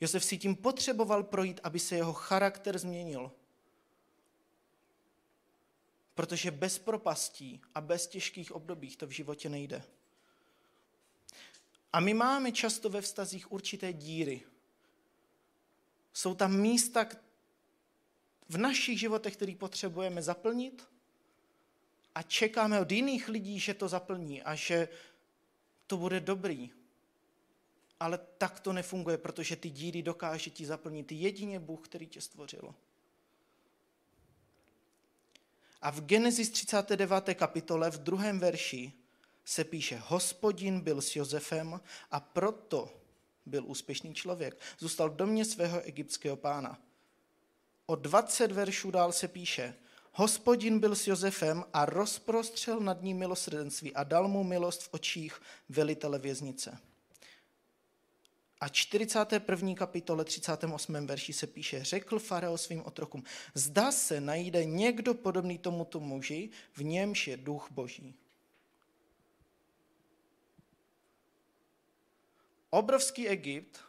Josef 0.00 0.24
si 0.24 0.38
tím 0.38 0.56
potřeboval 0.56 1.22
projít, 1.22 1.60
aby 1.62 1.78
se 1.78 1.96
jeho 1.96 2.12
charakter 2.12 2.78
změnil. 2.78 3.32
Protože 6.14 6.50
bez 6.50 6.78
propastí 6.78 7.60
a 7.74 7.80
bez 7.80 8.06
těžkých 8.06 8.52
obdobích 8.52 8.96
to 8.96 9.06
v 9.06 9.10
životě 9.10 9.48
nejde. 9.48 9.82
A 11.92 12.00
my 12.00 12.14
máme 12.14 12.52
často 12.52 12.90
ve 12.90 13.00
vztazích 13.00 13.52
určité 13.52 13.92
díry. 13.92 14.42
Jsou 16.12 16.34
tam 16.34 16.56
místa 16.56 17.06
v 18.48 18.58
našich 18.58 19.00
životech, 19.00 19.36
které 19.36 19.54
potřebujeme 19.58 20.22
zaplnit 20.22 20.88
a 22.14 22.22
čekáme 22.22 22.80
od 22.80 22.92
jiných 22.92 23.28
lidí, 23.28 23.60
že 23.60 23.74
to 23.74 23.88
zaplní 23.88 24.42
a 24.42 24.54
že 24.54 24.88
to 25.86 25.96
bude 25.96 26.20
dobrý. 26.20 26.70
Ale 28.00 28.18
tak 28.38 28.60
to 28.60 28.72
nefunguje, 28.72 29.18
protože 29.18 29.56
ty 29.56 29.70
díry 29.70 30.02
dokáže 30.02 30.50
ti 30.50 30.66
zaplnit 30.66 31.12
jedině 31.12 31.60
Bůh, 31.60 31.88
který 31.88 32.06
tě 32.06 32.20
stvořil. 32.20 32.74
A 35.82 35.90
v 35.90 36.00
Genesis 36.00 36.50
39. 36.50 37.34
kapitole 37.34 37.90
v 37.90 37.98
druhém 37.98 38.38
verši 38.38 38.92
se 39.44 39.64
píše, 39.64 40.02
hospodin 40.06 40.80
byl 40.80 41.00
s 41.00 41.16
Josefem 41.16 41.80
a 42.10 42.20
proto 42.20 43.02
byl 43.46 43.64
úspěšný 43.66 44.14
člověk. 44.14 44.60
Zůstal 44.78 45.10
v 45.10 45.16
domě 45.16 45.44
svého 45.44 45.80
egyptského 45.80 46.36
pána. 46.36 46.78
O 47.86 47.94
20 47.94 48.52
veršů 48.52 48.90
dál 48.90 49.12
se 49.12 49.28
píše, 49.28 49.74
hospodin 50.12 50.80
byl 50.80 50.94
s 50.94 51.06
Josefem 51.06 51.64
a 51.72 51.86
rozprostřel 51.86 52.80
nad 52.80 53.02
ním 53.02 53.18
milosrdenství 53.18 53.94
a 53.94 54.04
dal 54.04 54.28
mu 54.28 54.44
milost 54.44 54.82
v 54.82 54.88
očích 54.92 55.42
velitele 55.68 56.18
věznice. 56.18 56.78
A 58.60 58.68
41. 58.68 59.74
kapitole 59.74 60.24
38. 60.24 61.06
verši 61.06 61.32
se 61.32 61.46
píše, 61.46 61.84
řekl 61.84 62.18
Farao 62.18 62.58
svým 62.58 62.82
otrokům, 62.84 63.24
zda 63.54 63.92
se 63.92 64.20
najde 64.20 64.64
někdo 64.64 65.14
podobný 65.14 65.58
tomuto 65.58 66.00
muži, 66.00 66.50
v 66.72 66.84
němž 66.84 67.28
je 67.28 67.36
duch 67.36 67.68
boží. 67.70 68.14
Obrovský 72.72 73.28
Egypt 73.28 73.80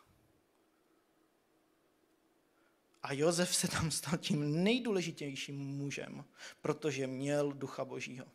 A 3.04 3.13
Jozef 3.13 3.56
se 3.56 3.67
tam 3.67 3.91
stal 3.91 4.17
tím 4.17 4.63
nejdůležitějším 4.63 5.58
mužem, 5.58 6.26
protože 6.62 7.08
měl 7.08 7.52
ducha 7.52 7.86
božího. 7.86 8.26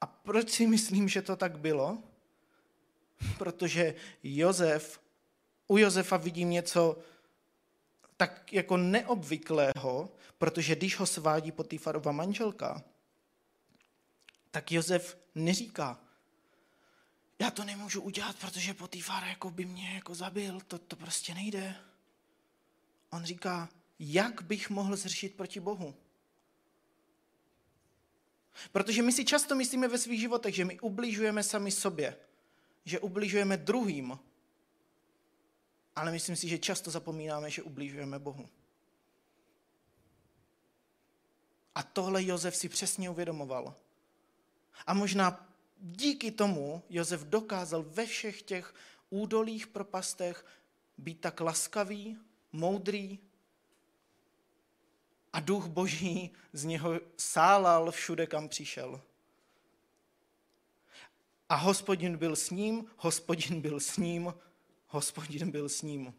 A 0.00 0.06
proč 0.06 0.50
si 0.50 0.66
myslím, 0.66 1.08
že 1.08 1.22
to 1.22 1.36
tak 1.36 1.58
bylo? 1.58 2.02
Protože 3.38 3.94
Jozef, 4.22 5.00
u 5.68 5.78
Josefa 5.78 6.16
vidím 6.16 6.50
něco 6.50 6.98
tak 8.16 8.52
jako 8.52 8.76
neobvyklého, 8.76 10.10
protože 10.38 10.76
když 10.76 10.96
ho 10.96 11.06
svádí 11.06 11.52
Potifarova 11.52 12.12
manželka, 12.12 12.84
tak 14.50 14.72
Jozef 14.72 15.18
neříká, 15.34 16.00
já 17.38 17.50
to 17.50 17.64
nemůžu 17.64 18.02
udělat, 18.02 18.36
protože 18.36 18.74
Potifar 18.74 19.24
jako 19.24 19.50
by 19.50 19.64
mě 19.64 19.94
jako 19.94 20.14
zabil, 20.14 20.60
to, 20.60 20.78
to 20.78 20.96
prostě 20.96 21.34
nejde. 21.34 21.76
On 23.10 23.24
říká, 23.24 23.68
jak 23.98 24.42
bych 24.42 24.70
mohl 24.70 24.96
zřešit 24.96 25.36
proti 25.36 25.60
Bohu? 25.60 25.94
Protože 28.72 29.02
my 29.02 29.12
si 29.12 29.24
často 29.24 29.54
myslíme 29.54 29.88
ve 29.88 29.98
svých 29.98 30.20
životech, 30.20 30.54
že 30.54 30.64
my 30.64 30.80
ubližujeme 30.80 31.42
sami 31.42 31.70
sobě, 31.70 32.16
že 32.84 33.00
ubližujeme 33.00 33.56
druhým, 33.56 34.18
ale 35.96 36.12
myslím 36.12 36.36
si, 36.36 36.48
že 36.48 36.58
často 36.58 36.90
zapomínáme, 36.90 37.50
že 37.50 37.62
ubližujeme 37.62 38.18
Bohu. 38.18 38.48
A 41.74 41.82
tohle 41.82 42.24
Jozef 42.24 42.56
si 42.56 42.68
přesně 42.68 43.10
uvědomoval. 43.10 43.74
A 44.86 44.94
možná 44.94 45.48
díky 45.80 46.30
tomu 46.30 46.82
Jozef 46.90 47.24
dokázal 47.24 47.82
ve 47.82 48.06
všech 48.06 48.42
těch 48.42 48.74
údolích, 49.10 49.66
propastech 49.66 50.46
být 50.98 51.20
tak 51.20 51.40
laskavý, 51.40 52.18
moudrý 52.52 53.18
a 55.32 55.40
duch 55.40 55.66
boží 55.66 56.30
z 56.52 56.64
něho 56.64 57.00
sálal 57.16 57.90
všude, 57.90 58.26
kam 58.26 58.48
přišel. 58.48 59.00
A 61.48 61.54
hospodin 61.54 62.16
byl 62.16 62.36
s 62.36 62.50
ním, 62.50 62.90
hospodin 62.96 63.60
byl 63.60 63.80
s 63.80 63.96
ním, 63.96 64.34
hospodin 64.86 65.50
byl 65.50 65.68
s 65.68 65.82
ním. 65.82 66.14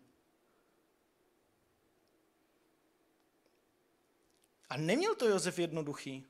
A 4.70 4.78
neměl 4.78 5.16
to 5.16 5.28
Josef 5.28 5.60
jednoduchý. 5.60 6.26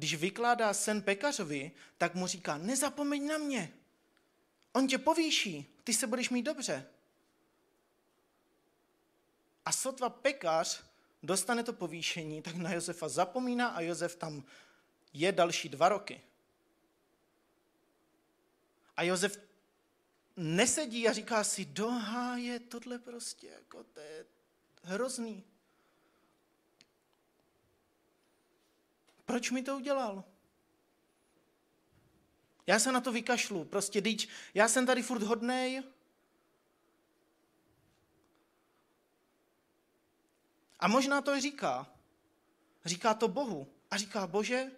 Když 0.00 0.14
vykládá 0.14 0.74
sen 0.74 1.02
pekařovi, 1.02 1.72
tak 1.98 2.14
mu 2.14 2.26
říká, 2.26 2.58
nezapomeň 2.58 3.26
na 3.26 3.38
mě. 3.38 3.72
On 4.72 4.88
tě 4.88 4.98
povýší, 4.98 5.76
ty 5.84 5.94
se 5.94 6.06
budeš 6.06 6.30
mít 6.30 6.42
dobře. 6.42 6.86
A 9.64 9.72
sotva 9.72 10.08
pekař 10.08 10.82
dostane 11.22 11.64
to 11.64 11.72
povýšení, 11.72 12.42
tak 12.42 12.54
na 12.54 12.72
Josefa 12.72 13.08
zapomíná 13.08 13.68
a 13.68 13.80
Josef 13.80 14.16
tam 14.16 14.44
je 15.12 15.32
další 15.32 15.68
dva 15.68 15.88
roky. 15.88 16.20
A 18.96 19.02
Josef 19.02 19.40
nesedí 20.36 21.08
a 21.08 21.12
říká 21.12 21.44
si, 21.44 21.64
doha 21.64 22.36
je 22.36 22.60
tohle 22.60 22.98
prostě, 22.98 23.46
jako 23.46 23.84
to 23.84 24.00
je 24.00 24.26
hrozný. 24.82 25.44
Proč 29.30 29.50
mi 29.50 29.62
to 29.62 29.76
udělal? 29.76 30.24
Já 32.66 32.78
se 32.78 32.92
na 32.92 33.00
to 33.00 33.12
vykašlu. 33.12 33.64
Prostě, 33.64 34.00
když 34.00 34.28
já 34.54 34.68
jsem 34.68 34.86
tady 34.86 35.02
furt 35.02 35.22
hodnej. 35.22 35.82
A 40.78 40.88
možná 40.88 41.20
to 41.22 41.40
říká. 41.40 41.94
Říká 42.84 43.14
to 43.14 43.28
Bohu. 43.28 43.72
A 43.90 43.96
říká, 43.96 44.26
Bože, 44.26 44.70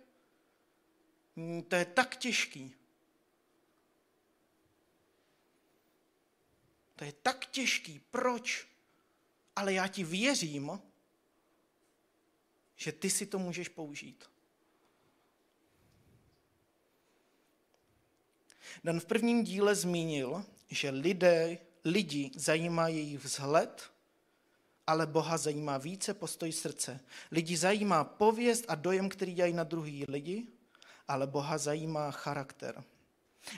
to 1.69 1.77
je 1.77 1.85
tak 1.85 2.17
těžký. 2.17 2.77
To 6.97 7.05
je 7.05 7.13
tak 7.13 7.47
těžký. 7.47 8.01
Proč? 8.11 8.69
Ale 9.57 9.73
já 9.73 9.89
ti 9.89 10.05
věřím, 10.05 10.81
že 12.77 12.93
ty 12.93 13.11
si 13.11 13.27
to 13.27 13.39
můžeš 13.39 13.69
použít. 13.69 14.32
Dan 18.85 19.01
v 19.01 19.05
prvním 19.05 19.45
díle 19.45 19.75
zmínil, 19.75 20.45
že 20.69 20.91
lidé, 20.91 21.59
lidi 21.85 22.31
zajímá 22.35 22.89
jejich 22.89 23.19
vzhled, 23.25 23.91
ale 24.87 25.07
Boha 25.07 25.39
zajímá 25.39 25.79
více 25.79 26.15
postoj 26.15 26.53
srdce. 26.53 27.01
Lidi 27.31 27.57
zajímá 27.57 28.05
pověst 28.05 28.65
a 28.69 28.75
dojem, 28.75 29.09
který 29.09 29.35
dělají 29.35 29.53
na 29.53 29.65
druhý 29.65 30.05
lidi, 30.09 30.47
ale 31.09 31.27
Boha 31.27 31.59
zajímá 31.59 32.11
charakter. 32.11 32.85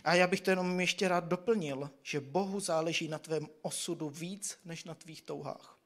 A 0.05 0.14
já 0.14 0.27
bych 0.27 0.40
to 0.40 0.50
jenom 0.50 0.81
ještě 0.81 1.09
rád 1.09 1.24
doplnil, 1.24 1.90
že 2.03 2.20
Bohu 2.20 2.61
záleží 2.61 3.09
na 3.09 3.18
tvém 3.18 3.48
osudu 3.62 4.11
víc 4.11 4.59
než 4.64 4.85
na 4.85 4.94
tvých 4.94 5.22
touhách. 5.22 5.79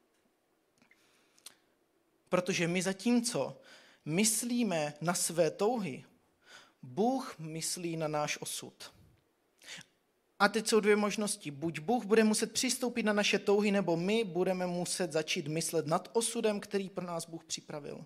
Protože 2.28 2.68
my 2.68 2.82
zatímco 2.82 3.60
myslíme 4.04 4.94
na 5.00 5.14
své 5.14 5.50
touhy, 5.50 6.04
Bůh 6.82 7.38
myslí 7.38 7.96
na 7.96 8.08
náš 8.08 8.38
osud. 8.40 8.92
A 10.38 10.48
teď 10.48 10.68
jsou 10.68 10.80
dvě 10.80 10.96
možnosti. 10.96 11.50
Buď 11.50 11.78
Bůh 11.78 12.04
bude 12.04 12.24
muset 12.24 12.52
přistoupit 12.52 13.02
na 13.02 13.12
naše 13.12 13.38
touhy, 13.38 13.70
nebo 13.70 13.96
my 13.96 14.24
budeme 14.24 14.66
muset 14.66 15.12
začít 15.12 15.48
myslet 15.48 15.86
nad 15.86 16.10
osudem, 16.12 16.60
který 16.60 16.90
pro 16.90 17.06
nás 17.06 17.28
Bůh 17.28 17.44
připravil. 17.44 18.04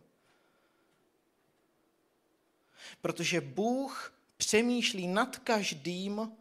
Protože 3.00 3.40
Bůh 3.40 4.14
přemýšlí 4.36 5.06
nad 5.06 5.38
každým 5.38 6.32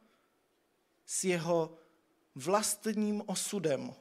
s 1.05 1.23
jeho 1.23 1.77
vlastním 2.35 3.23
osudem, 3.25 3.93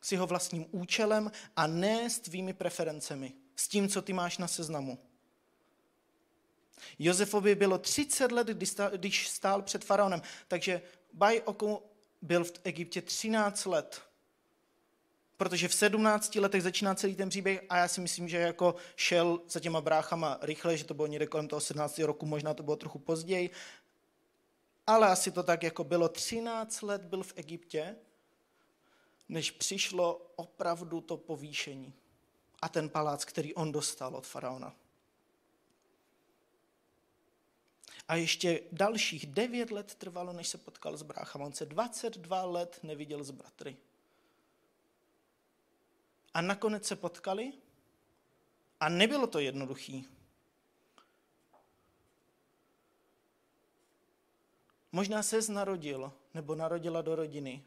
s 0.00 0.12
jeho 0.12 0.26
vlastním 0.26 0.66
účelem 0.70 1.30
a 1.56 1.66
ne 1.66 2.10
s 2.10 2.18
tvými 2.18 2.52
preferencemi, 2.52 3.32
s 3.56 3.68
tím, 3.68 3.88
co 3.88 4.02
ty 4.02 4.12
máš 4.12 4.38
na 4.38 4.48
seznamu. 4.48 4.98
Josefovi 6.98 7.54
bylo 7.54 7.78
30 7.78 8.32
let, 8.32 8.46
když 8.96 9.28
stál 9.28 9.62
před 9.62 9.84
faraonem, 9.84 10.22
takže 10.48 10.82
Baj 11.12 11.42
Oku 11.44 11.82
byl 12.22 12.44
v 12.44 12.52
Egyptě 12.64 13.02
13 13.02 13.64
let. 13.66 14.02
Protože 15.36 15.68
v 15.68 15.74
17 15.74 16.34
letech 16.34 16.62
začíná 16.62 16.94
celý 16.94 17.14
ten 17.14 17.28
příběh 17.28 17.64
a 17.68 17.76
já 17.76 17.88
si 17.88 18.00
myslím, 18.00 18.28
že 18.28 18.36
jako 18.36 18.74
šel 18.96 19.40
za 19.48 19.60
těma 19.60 19.80
bráchama 19.80 20.38
rychle, 20.40 20.76
že 20.76 20.84
to 20.84 20.94
bylo 20.94 21.06
někde 21.06 21.26
kolem 21.26 21.48
toho 21.48 21.60
17 21.60 21.98
roku, 21.98 22.26
možná 22.26 22.54
to 22.54 22.62
bylo 22.62 22.76
trochu 22.76 22.98
později, 22.98 23.50
ale 24.86 25.08
asi 25.08 25.30
to 25.30 25.42
tak 25.42 25.62
jako 25.62 25.84
bylo. 25.84 26.08
13 26.08 26.82
let 26.82 27.02
byl 27.02 27.22
v 27.22 27.32
Egyptě, 27.36 27.96
než 29.28 29.50
přišlo 29.50 30.32
opravdu 30.36 31.00
to 31.00 31.16
povýšení 31.16 31.92
a 32.62 32.68
ten 32.68 32.88
palác, 32.88 33.24
který 33.24 33.54
on 33.54 33.72
dostal 33.72 34.16
od 34.16 34.26
faraona. 34.26 34.74
A 38.08 38.14
ještě 38.14 38.60
dalších 38.72 39.26
devět 39.26 39.70
let 39.70 39.94
trvalo, 39.94 40.32
než 40.32 40.48
se 40.48 40.58
potkal 40.58 40.96
s 40.96 41.02
bráchama. 41.02 41.46
On 41.46 41.52
se 41.52 41.66
22 41.66 42.44
let 42.44 42.80
neviděl 42.82 43.24
s 43.24 43.30
bratry. 43.30 43.76
A 46.34 46.40
nakonec 46.40 46.86
se 46.86 46.96
potkali 46.96 47.52
a 48.80 48.88
nebylo 48.88 49.26
to 49.26 49.38
jednoduchý. 49.38 50.08
Možná 54.92 55.22
se 55.22 55.52
narodil 55.52 56.12
nebo 56.34 56.54
narodila 56.54 57.02
do 57.02 57.16
rodiny, 57.16 57.64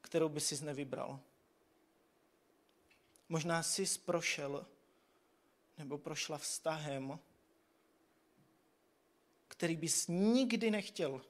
kterou 0.00 0.28
by 0.28 0.40
si 0.40 0.64
nevybral. 0.64 1.20
Možná 3.28 3.62
jsi 3.62 3.98
prošel 3.98 4.66
nebo 5.78 5.98
prošla 5.98 6.38
vztahem, 6.38 7.18
který 9.60 9.76
bys 9.76 10.06
nikdy 10.08 10.70
nechtěl. 10.70 11.20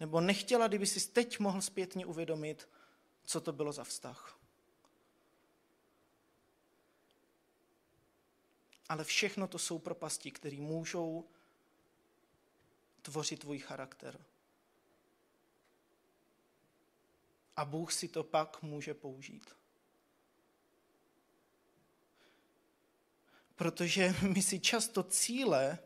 Nebo 0.00 0.20
nechtěla, 0.20 0.68
kdyby 0.68 0.86
si 0.86 1.08
teď 1.08 1.38
mohl 1.38 1.62
zpětně 1.62 2.06
uvědomit, 2.06 2.68
co 3.24 3.40
to 3.40 3.52
bylo 3.52 3.72
za 3.72 3.84
vztah. 3.84 4.38
Ale 8.88 9.04
všechno 9.04 9.48
to 9.48 9.58
jsou 9.58 9.78
propasti, 9.78 10.30
které 10.30 10.56
můžou 10.56 11.28
tvořit 13.02 13.40
tvůj 13.40 13.58
charakter. 13.58 14.24
A 17.56 17.64
Bůh 17.64 17.92
si 17.92 18.08
to 18.08 18.24
pak 18.24 18.62
může 18.62 18.94
použít. 18.94 19.56
Protože 23.54 24.14
my 24.34 24.42
si 24.42 24.60
často 24.60 25.02
cíle, 25.02 25.78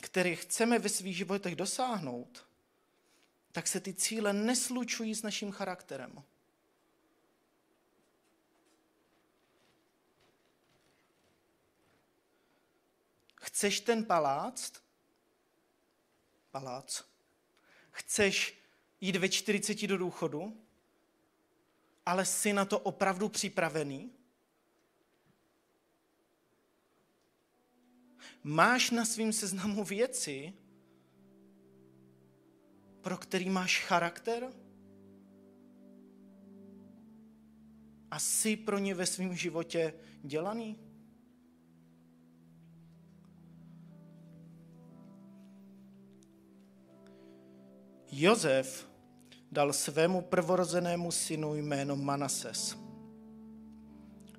které 0.00 0.36
chceme 0.36 0.78
ve 0.78 0.88
svých 0.88 1.16
životech 1.16 1.56
dosáhnout, 1.56 2.48
tak 3.52 3.66
se 3.66 3.80
ty 3.80 3.94
cíle 3.94 4.32
neslučují 4.32 5.14
s 5.14 5.22
naším 5.22 5.52
charakterem. 5.52 6.22
Chceš 13.40 13.80
ten 13.80 14.04
palác? 14.04 14.72
Palác. 16.50 17.04
Chceš 17.90 18.62
jít 19.00 19.16
ve 19.16 19.28
40 19.28 19.86
do 19.86 19.98
důchodu? 19.98 20.66
Ale 22.06 22.24
jsi 22.24 22.52
na 22.52 22.64
to 22.64 22.78
opravdu 22.78 23.28
připravený? 23.28 24.19
Máš 28.42 28.90
na 28.90 29.04
svém 29.04 29.32
seznamu 29.32 29.84
věci, 29.84 30.52
pro 33.00 33.16
který 33.16 33.50
máš 33.50 33.84
charakter? 33.84 34.52
A 38.10 38.18
jsi 38.18 38.56
pro 38.56 38.78
ně 38.78 38.94
ve 38.94 39.06
svém 39.06 39.36
životě 39.36 39.94
dělaný? 40.22 40.78
Jozef 48.12 48.90
dal 49.52 49.72
svému 49.72 50.20
prvorozenému 50.20 51.10
synu 51.10 51.54
jméno 51.54 51.96
Manases. 51.96 52.76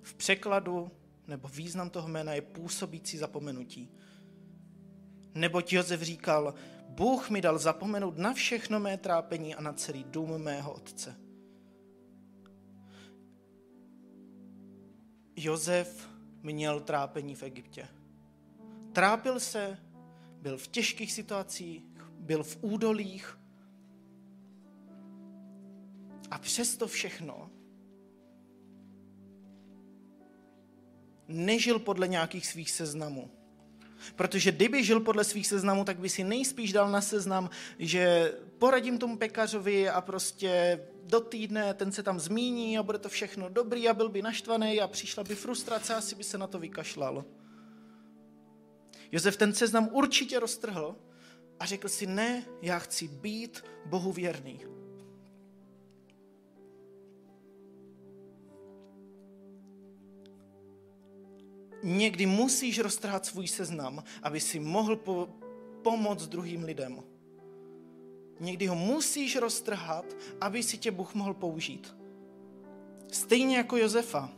V 0.01 0.13
překladu 0.13 0.91
nebo 1.27 1.47
význam 1.47 1.89
toho 1.89 2.07
jména 2.07 2.33
je 2.33 2.41
působící 2.41 3.17
zapomenutí. 3.17 3.91
Neboť 5.35 5.73
Jozef 5.73 6.01
říkal, 6.01 6.53
Bůh 6.89 7.29
mi 7.29 7.41
dal 7.41 7.57
zapomenout 7.57 8.17
na 8.17 8.33
všechno 8.33 8.79
mé 8.79 8.97
trápení 8.97 9.55
a 9.55 9.61
na 9.61 9.73
celý 9.73 10.03
dům 10.03 10.37
mého 10.37 10.73
otce. 10.73 11.15
Jozef 15.35 16.09
měl 16.41 16.79
trápení 16.79 17.35
v 17.35 17.43
Egyptě. 17.43 17.87
Trápil 18.93 19.39
se, 19.39 19.77
byl 20.41 20.57
v 20.57 20.67
těžkých 20.67 21.11
situacích, 21.11 21.83
byl 22.19 22.43
v 22.43 22.57
údolích, 22.61 23.41
a 26.31 26.37
přesto 26.37 26.87
všechno 26.87 27.49
nežil 31.31 31.79
podle 31.79 32.07
nějakých 32.07 32.47
svých 32.47 32.71
seznamů. 32.71 33.31
Protože 34.15 34.51
kdyby 34.51 34.83
žil 34.83 34.99
podle 34.99 35.23
svých 35.23 35.47
seznamů, 35.47 35.85
tak 35.85 35.99
by 35.99 36.09
si 36.09 36.23
nejspíš 36.23 36.73
dal 36.73 36.91
na 36.91 37.01
seznam, 37.01 37.49
že 37.79 38.33
poradím 38.57 38.97
tomu 38.97 39.17
pekařovi 39.17 39.89
a 39.89 40.01
prostě 40.01 40.81
do 41.03 41.19
týdne 41.19 41.73
ten 41.73 41.91
se 41.91 42.03
tam 42.03 42.19
zmíní 42.19 42.77
a 42.77 42.83
bude 42.83 42.97
to 42.97 43.09
všechno 43.09 43.49
dobrý 43.49 43.89
a 43.89 43.93
byl 43.93 44.09
by 44.09 44.21
naštvaný 44.21 44.81
a 44.81 44.87
přišla 44.87 45.23
by 45.23 45.35
frustrace 45.35 45.93
a 45.93 45.97
asi 45.97 46.15
by 46.15 46.23
se 46.23 46.37
na 46.37 46.47
to 46.47 46.59
vykašlal. 46.59 47.25
Josef 49.11 49.37
ten 49.37 49.53
seznam 49.53 49.89
určitě 49.91 50.39
roztrhl 50.39 50.95
a 51.59 51.65
řekl 51.65 51.89
si, 51.89 52.05
ne, 52.05 52.45
já 52.61 52.79
chci 52.79 53.07
být 53.07 53.63
Bohu 53.85 54.11
věrný. 54.11 54.59
Někdy 61.83 62.25
musíš 62.25 62.79
roztrhat 62.79 63.25
svůj 63.25 63.47
seznam, 63.47 64.03
aby 64.23 64.39
si 64.39 64.59
mohl 64.59 64.95
po- 64.95 65.29
pomoct 65.81 66.27
druhým 66.27 66.63
lidem. 66.63 67.03
Někdy 68.39 68.67
ho 68.67 68.75
musíš 68.75 69.35
roztrhat, 69.35 70.05
aby 70.41 70.63
si 70.63 70.77
tě 70.77 70.91
Bůh 70.91 71.15
mohl 71.15 71.33
použít. 71.33 71.95
Stejně 73.11 73.57
jako 73.57 73.77
Josefa, 73.77 74.29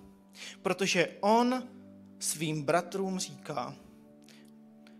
protože 0.61 1.17
on 1.21 1.63
svým 2.19 2.63
bratrům 2.63 3.19
říká, 3.19 3.75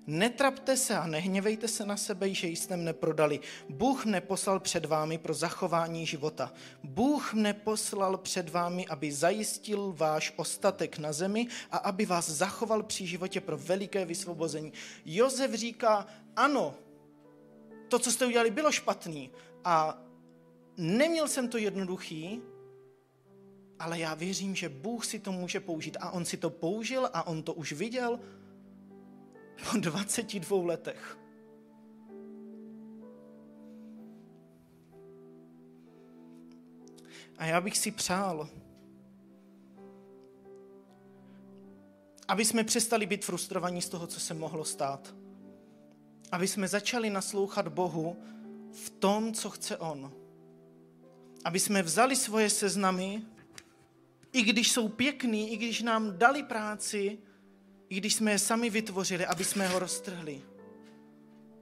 Netrapte 0.08 0.78
se 0.78 0.98
a 0.98 1.08
nehněvejte 1.08 1.68
se 1.68 1.86
na 1.86 1.98
sebe, 1.98 2.34
že 2.34 2.48
jste 2.48 2.78
mne 2.78 2.94
prodali. 2.94 3.40
Bůh 3.70 4.06
mne 4.06 4.22
poslal 4.22 4.60
před 4.60 4.86
vámi 4.86 5.18
pro 5.18 5.34
zachování 5.34 6.06
života. 6.06 6.54
Bůh 6.84 7.34
mne 7.34 7.54
poslal 7.54 8.18
před 8.18 8.50
vámi, 8.50 8.88
aby 8.88 9.12
zajistil 9.12 9.94
váš 9.98 10.34
ostatek 10.36 10.98
na 10.98 11.14
zemi 11.14 11.48
a 11.72 11.78
aby 11.78 12.06
vás 12.06 12.30
zachoval 12.30 12.84
při 12.84 13.08
životě 13.08 13.42
pro 13.42 13.58
veliké 13.58 14.06
vysvobození. 14.06 14.74
Jozef 15.06 15.54
říká, 15.54 16.08
ano, 16.36 16.76
to, 17.88 18.00
co 18.00 18.12
jste 18.12 18.26
udělali, 18.26 18.52
bylo 18.52 18.72
špatný 18.72 19.32
a 19.64 20.02
neměl 20.78 21.28
jsem 21.28 21.48
to 21.48 21.58
jednoduchý, 21.58 22.42
ale 23.80 24.00
já 24.00 24.14
věřím, 24.14 24.56
že 24.56 24.70
Bůh 24.70 25.06
si 25.06 25.20
to 25.20 25.32
může 25.32 25.60
použít 25.60 25.98
a 26.00 26.12
on 26.12 26.26
si 26.26 26.38
to 26.38 26.50
použil 26.50 27.10
a 27.14 27.28
on 27.28 27.44
to 27.44 27.54
už 27.54 27.72
viděl 27.72 28.20
po 29.72 29.78
22 29.78 30.66
letech. 30.66 31.18
A 37.38 37.46
já 37.46 37.62
bych 37.62 37.78
si 37.78 37.92
přál, 37.92 38.50
aby 42.28 42.46
jsme 42.46 42.64
přestali 42.64 43.06
být 43.06 43.26
frustrovaní 43.26 43.82
z 43.82 43.90
toho, 43.90 44.08
co 44.08 44.20
se 44.20 44.34
mohlo 44.34 44.66
stát. 44.66 45.16
Aby 46.32 46.48
jsme 46.48 46.68
začali 46.68 47.10
naslouchat 47.10 47.68
Bohu 47.68 48.24
v 48.72 48.90
tom, 48.90 49.34
co 49.34 49.50
chce 49.50 49.78
On. 49.78 50.14
Aby 51.46 51.60
jsme 51.60 51.84
vzali 51.84 52.16
svoje 52.16 52.50
seznamy, 52.50 53.22
i 54.32 54.42
když 54.42 54.72
jsou 54.72 54.88
pěkný, 54.88 55.54
i 55.54 55.58
když 55.58 55.82
nám 55.82 56.18
dali 56.18 56.44
práci, 56.44 57.18
i 57.94 57.98
když 57.98 58.16
jsme 58.16 58.32
je 58.32 58.40
sami 58.40 58.70
vytvořili, 58.70 59.26
aby 59.26 59.44
jsme 59.44 59.68
ho 59.68 59.80
roztrhli. 59.80 60.42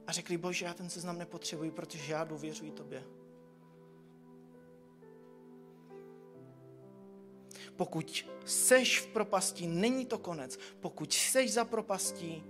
A 0.06 0.12
řekli, 0.12 0.36
bože, 0.36 0.64
já 0.64 0.74
ten 0.74 0.90
seznam 0.90 1.18
nepotřebuji, 1.18 1.70
protože 1.70 2.12
já 2.12 2.24
důvěřuji 2.24 2.70
tobě. 2.70 3.04
Pokud 7.76 8.26
seš 8.44 9.00
v 9.00 9.06
propasti, 9.06 9.66
není 9.66 10.06
to 10.06 10.18
konec. 10.18 10.58
Pokud 10.80 11.12
seš 11.12 11.52
za 11.52 11.64
propastí, 11.64 12.44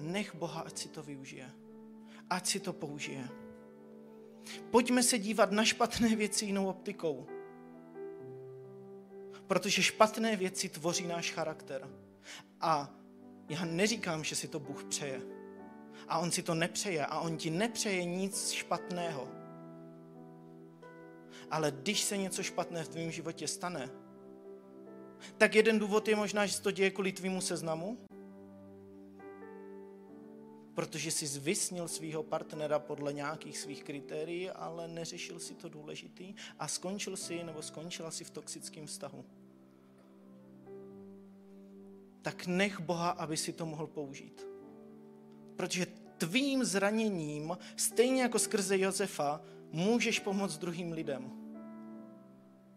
nech 0.00 0.34
Boha, 0.34 0.60
ať 0.60 0.78
si 0.78 0.88
to 0.88 1.02
využije. 1.02 1.50
Ať 2.30 2.46
si 2.46 2.60
to 2.60 2.72
použije. 2.72 3.28
Pojďme 4.70 5.02
se 5.02 5.18
dívat 5.18 5.50
na 5.50 5.64
špatné 5.64 6.16
věci 6.16 6.44
jinou 6.44 6.68
optikou. 6.68 7.26
Protože 9.46 9.82
špatné 9.82 10.36
věci 10.36 10.68
tvoří 10.68 11.06
náš 11.06 11.32
charakter. 11.32 11.88
A 12.60 12.99
já 13.50 13.64
neříkám, 13.64 14.24
že 14.24 14.36
si 14.36 14.48
to 14.48 14.60
Bůh 14.60 14.84
přeje. 14.84 15.22
A 16.08 16.18
on 16.18 16.30
si 16.30 16.42
to 16.42 16.54
nepřeje 16.54 17.06
a 17.06 17.20
on 17.20 17.36
ti 17.36 17.50
nepřeje 17.50 18.04
nic 18.04 18.50
špatného. 18.50 19.28
Ale 21.50 21.70
když 21.70 22.02
se 22.02 22.16
něco 22.16 22.42
špatné 22.42 22.84
v 22.84 22.88
tvém 22.88 23.10
životě 23.10 23.48
stane, 23.48 23.90
tak 25.38 25.54
jeden 25.54 25.78
důvod 25.78 26.08
je 26.08 26.16
možná, 26.16 26.46
že 26.46 26.52
se 26.52 26.62
to 26.62 26.70
děje 26.70 26.90
kvůli 26.90 27.12
tvýmu 27.12 27.40
seznamu, 27.40 27.98
protože 30.74 31.10
jsi 31.10 31.26
zvysnil 31.26 31.88
svého 31.88 32.22
partnera 32.22 32.78
podle 32.78 33.12
nějakých 33.12 33.58
svých 33.58 33.84
kritérií, 33.84 34.50
ale 34.50 34.88
neřešil 34.88 35.40
si 35.40 35.54
to 35.54 35.68
důležitý 35.68 36.34
a 36.58 36.68
skončil 36.68 37.16
si 37.16 37.44
nebo 37.44 37.62
skončila 37.62 38.10
si 38.10 38.24
v 38.24 38.30
toxickém 38.30 38.86
vztahu 38.86 39.24
tak 42.22 42.46
nech 42.46 42.80
Boha, 42.80 43.10
aby 43.10 43.36
si 43.36 43.52
to 43.52 43.66
mohl 43.66 43.86
použít. 43.86 44.46
Protože 45.56 45.86
tvým 46.18 46.64
zraněním, 46.64 47.58
stejně 47.76 48.22
jako 48.22 48.38
skrze 48.38 48.78
Josefa, 48.78 49.40
můžeš 49.72 50.20
pomoct 50.20 50.58
druhým 50.58 50.92
lidem. 50.92 51.30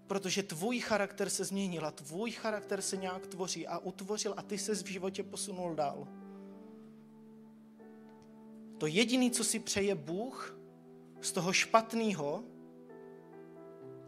Protože 0.07 0.43
tvůj 0.43 0.79
charakter 0.79 1.29
se 1.29 1.43
změnil 1.43 1.85
a 1.85 1.91
tvůj 1.91 2.31
charakter 2.31 2.81
se 2.81 2.97
nějak 2.97 3.27
tvoří 3.27 3.67
a 3.67 3.77
utvořil 3.77 4.33
a 4.37 4.41
ty 4.41 4.57
se 4.57 4.75
v 4.75 4.87
životě 4.87 5.23
posunul 5.23 5.75
dál. 5.75 6.07
To 8.77 8.87
jediné, 8.87 9.29
co 9.29 9.43
si 9.43 9.59
přeje 9.59 9.95
Bůh 9.95 10.57
z 11.21 11.31
toho 11.31 11.53
špatného, 11.53 12.43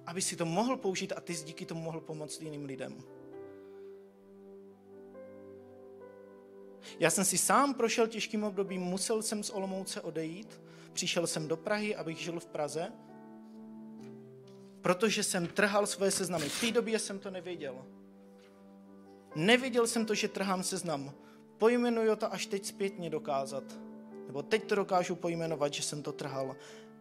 aby 0.06 0.22
si 0.22 0.36
to 0.36 0.46
mohl 0.46 0.78
použít 0.78 1.14
a 1.16 1.22
ty 1.22 1.34
díky 1.34 1.66
tomu 1.66 1.82
mohl 1.82 2.02
pomoct 2.02 2.42
jiným 2.42 2.66
lidem. 2.66 3.15
Já 7.00 7.10
jsem 7.10 7.26
si 7.26 7.38
sám 7.38 7.74
prošel 7.74 8.08
těžkým 8.08 8.44
obdobím, 8.44 8.82
musel 8.82 9.22
jsem 9.22 9.44
z 9.44 9.50
Olomouce 9.50 10.02
odejít, 10.02 10.62
přišel 10.94 11.28
jsem 11.28 11.48
do 11.48 11.58
Prahy, 11.58 11.96
abych 11.96 12.18
žil 12.18 12.40
v 12.40 12.46
Praze, 12.46 12.92
protože 14.82 15.24
jsem 15.24 15.48
trhal 15.48 15.88
svoje 15.88 16.12
seznamy. 16.12 16.50
V 16.50 16.62
té 16.62 16.72
době 16.72 17.00
jsem 17.00 17.20
to 17.20 17.32
nevěděl. 17.32 17.86
Nevěděl 19.36 19.88
jsem 19.88 20.06
to, 20.06 20.16
že 20.16 20.28
trhám 20.28 20.64
seznam. 20.64 21.14
Pojmenuju 21.58 22.16
to 22.16 22.34
až 22.34 22.46
teď 22.46 22.66
zpětně 22.66 23.10
dokázat. 23.10 23.64
Nebo 24.28 24.44
teď 24.44 24.64
to 24.64 24.76
dokážu 24.76 25.16
pojmenovat, 25.16 25.74
že 25.74 25.84
jsem 25.84 26.04
to 26.04 26.12
trhal. 26.12 26.56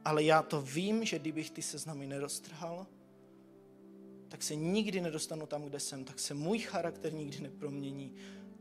Ale 0.04 0.22
já 0.22 0.42
to 0.42 0.62
vím, 0.62 1.04
že 1.04 1.18
kdybych 1.18 1.50
ty 1.50 1.62
seznamy 1.62 2.06
neroztrhal, 2.06 2.86
tak 4.28 4.42
se 4.42 4.54
nikdy 4.54 5.00
nedostanu 5.00 5.46
tam, 5.46 5.64
kde 5.64 5.80
jsem, 5.80 6.04
tak 6.04 6.18
se 6.18 6.34
můj 6.34 6.58
charakter 6.58 7.12
nikdy 7.12 7.40
nepromění, 7.40 8.14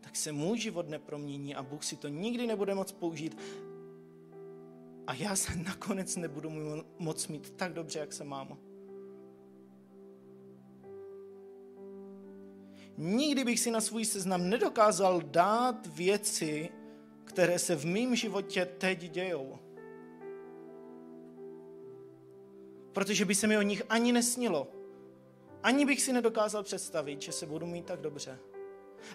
tak 0.03 0.15
se 0.15 0.31
můj 0.31 0.59
život 0.59 0.89
nepromění 0.89 1.55
a 1.55 1.63
Bůh 1.63 1.83
si 1.83 1.95
to 1.95 2.07
nikdy 2.07 2.47
nebude 2.47 2.75
moc 2.75 2.91
použít. 2.91 3.37
A 5.07 5.13
já 5.13 5.35
se 5.35 5.55
nakonec 5.65 6.15
nebudu 6.15 6.51
moc 6.99 7.27
mít 7.27 7.49
tak 7.49 7.73
dobře, 7.73 7.99
jak 7.99 8.13
se 8.13 8.23
mám. 8.23 8.57
Nikdy 12.97 13.43
bych 13.43 13.59
si 13.59 13.71
na 13.71 13.81
svůj 13.81 14.05
seznam 14.05 14.49
nedokázal 14.49 15.21
dát 15.21 15.87
věci, 15.87 16.69
které 17.23 17.59
se 17.59 17.75
v 17.75 17.85
mém 17.85 18.15
životě 18.15 18.65
teď 18.65 18.99
dějou. 18.99 19.59
Protože 22.93 23.25
by 23.25 23.35
se 23.35 23.47
mi 23.47 23.57
o 23.57 23.61
nich 23.61 23.83
ani 23.89 24.11
nesnilo. 24.11 24.67
Ani 25.63 25.85
bych 25.85 26.01
si 26.01 26.13
nedokázal 26.13 26.63
představit, 26.63 27.21
že 27.21 27.31
se 27.31 27.45
budu 27.45 27.65
mít 27.65 27.85
tak 27.85 28.01
dobře. 28.01 28.39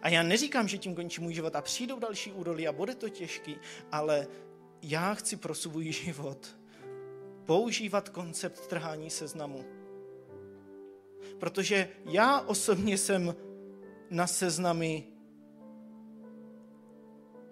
A 0.03 0.09
já 0.09 0.23
neříkám, 0.23 0.69
že 0.69 0.79
tím 0.79 0.95
končí 0.95 1.21
můj 1.21 1.35
život 1.35 1.57
a 1.57 1.61
přijdou 1.63 1.99
další 1.99 2.33
údolí 2.33 2.69
a 2.69 2.73
bude 2.73 2.95
to 2.95 3.09
těžký, 3.09 3.57
ale 3.93 4.27
já 4.83 5.15
chci 5.15 5.37
pro 5.37 5.55
svůj 5.55 5.93
život 5.93 6.59
používat 7.47 8.09
koncept 8.09 8.67
trhání 8.67 9.11
seznamu. 9.11 9.65
Protože 11.39 11.89
já 12.05 12.41
osobně 12.41 12.99
jsem 12.99 13.35
na 14.11 14.27
seznamy 14.27 15.05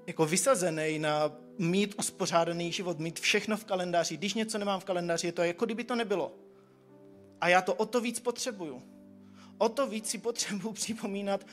jako 0.06 0.26
vysazený 0.26 0.98
na 0.98 1.32
mít 1.58 1.94
uspořádaný 1.98 2.72
život, 2.72 2.98
mít 2.98 3.20
všechno 3.20 3.56
v 3.56 3.64
kalendáři. 3.64 4.16
Když 4.16 4.34
něco 4.34 4.58
nemám 4.58 4.80
v 4.80 4.84
kalendáři, 4.84 5.26
je 5.26 5.32
to 5.32 5.42
jako 5.42 5.64
kdyby 5.64 5.84
to 5.84 5.94
nebylo. 5.94 6.34
A 7.40 7.48
já 7.48 7.62
to 7.62 7.74
o 7.74 7.86
to 7.86 8.00
víc 8.00 8.20
potřebuju. 8.20 8.82
O 9.58 9.68
to 9.68 9.86
víc 9.86 10.08
si 10.08 10.18
potřebuju 10.18 10.72
připomínat 10.72 11.46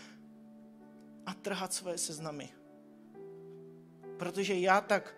a 1.25 1.33
trhat 1.33 1.73
své 1.73 1.97
seznamy. 1.97 2.49
Protože 4.17 4.53
já 4.53 4.81
tak 4.81 5.15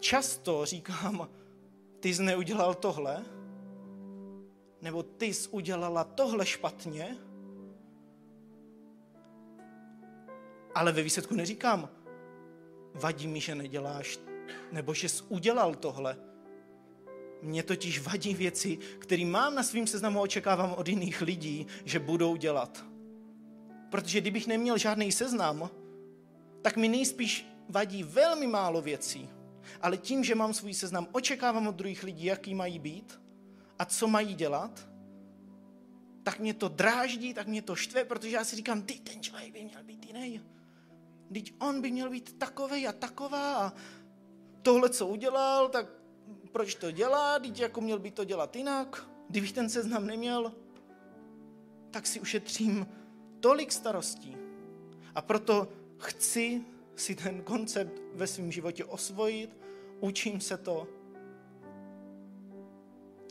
často 0.00 0.66
říkám, 0.66 1.28
ty 2.00 2.14
jsi 2.14 2.22
neudělal 2.22 2.74
tohle, 2.74 3.24
nebo 4.82 5.02
ty 5.02 5.34
jsi 5.34 5.48
udělala 5.48 6.04
tohle 6.04 6.46
špatně, 6.46 7.16
ale 10.74 10.92
ve 10.92 11.02
výsledku 11.02 11.34
neříkám, 11.34 11.88
vadí 12.94 13.28
mi, 13.28 13.40
že 13.40 13.54
neděláš, 13.54 14.18
nebo 14.72 14.94
že 14.94 15.08
jsi 15.08 15.22
udělal 15.28 15.74
tohle. 15.74 16.16
Mně 17.42 17.62
totiž 17.62 18.00
vadí 18.00 18.34
věci, 18.34 18.76
které 18.98 19.24
mám 19.24 19.54
na 19.54 19.62
svém 19.62 19.86
seznamu 19.86 20.18
a 20.18 20.22
očekávám 20.22 20.74
od 20.74 20.88
jiných 20.88 21.22
lidí, 21.22 21.66
že 21.84 21.98
budou 21.98 22.36
dělat. 22.36 22.84
Protože 23.90 24.20
kdybych 24.20 24.46
neměl 24.46 24.78
žádný 24.78 25.12
seznam, 25.12 25.70
tak 26.62 26.76
mi 26.76 26.88
nejspíš 26.88 27.46
vadí 27.68 28.02
velmi 28.02 28.46
málo 28.46 28.82
věcí. 28.82 29.28
Ale 29.80 29.96
tím, 29.96 30.24
že 30.24 30.34
mám 30.34 30.54
svůj 30.54 30.74
seznam, 30.74 31.08
očekávám 31.12 31.66
od 31.66 31.74
druhých 31.74 32.02
lidí, 32.02 32.24
jaký 32.24 32.54
mají 32.54 32.78
být 32.78 33.20
a 33.78 33.84
co 33.84 34.08
mají 34.08 34.34
dělat, 34.34 34.88
tak 36.22 36.38
mě 36.38 36.54
to 36.54 36.68
dráždí, 36.68 37.34
tak 37.34 37.46
mě 37.46 37.62
to 37.62 37.76
štve, 37.76 38.04
protože 38.04 38.36
já 38.36 38.44
si 38.44 38.56
říkám, 38.56 38.82
ty, 38.82 38.98
ten 38.98 39.22
člověk 39.22 39.52
by 39.52 39.64
měl 39.64 39.82
být 39.82 40.06
jiný. 40.06 40.40
Teď 41.32 41.54
on 41.58 41.80
by 41.80 41.90
měl 41.90 42.10
být 42.10 42.38
takovej 42.38 42.88
a 42.88 42.92
taková 42.92 43.56
a 43.56 43.72
tohle, 44.62 44.90
co 44.90 45.06
udělal, 45.06 45.68
tak 45.68 45.86
proč 46.52 46.74
to 46.74 46.90
dělá? 46.90 47.38
Teď 47.38 47.60
jako 47.60 47.80
měl 47.80 47.98
by 47.98 48.10
to 48.10 48.24
dělat 48.24 48.56
jinak. 48.56 49.08
Kdybych 49.28 49.52
ten 49.52 49.68
seznam 49.68 50.06
neměl, 50.06 50.52
tak 51.90 52.06
si 52.06 52.20
ušetřím 52.20 52.86
tolik 53.40 53.72
starostí. 53.72 54.36
A 55.14 55.22
proto 55.22 55.68
chci 55.98 56.64
si 56.96 57.14
ten 57.14 57.42
koncept 57.42 58.02
ve 58.14 58.26
svém 58.26 58.52
životě 58.52 58.84
osvojit, 58.84 59.56
učím 60.00 60.40
se 60.40 60.56
to. 60.56 60.88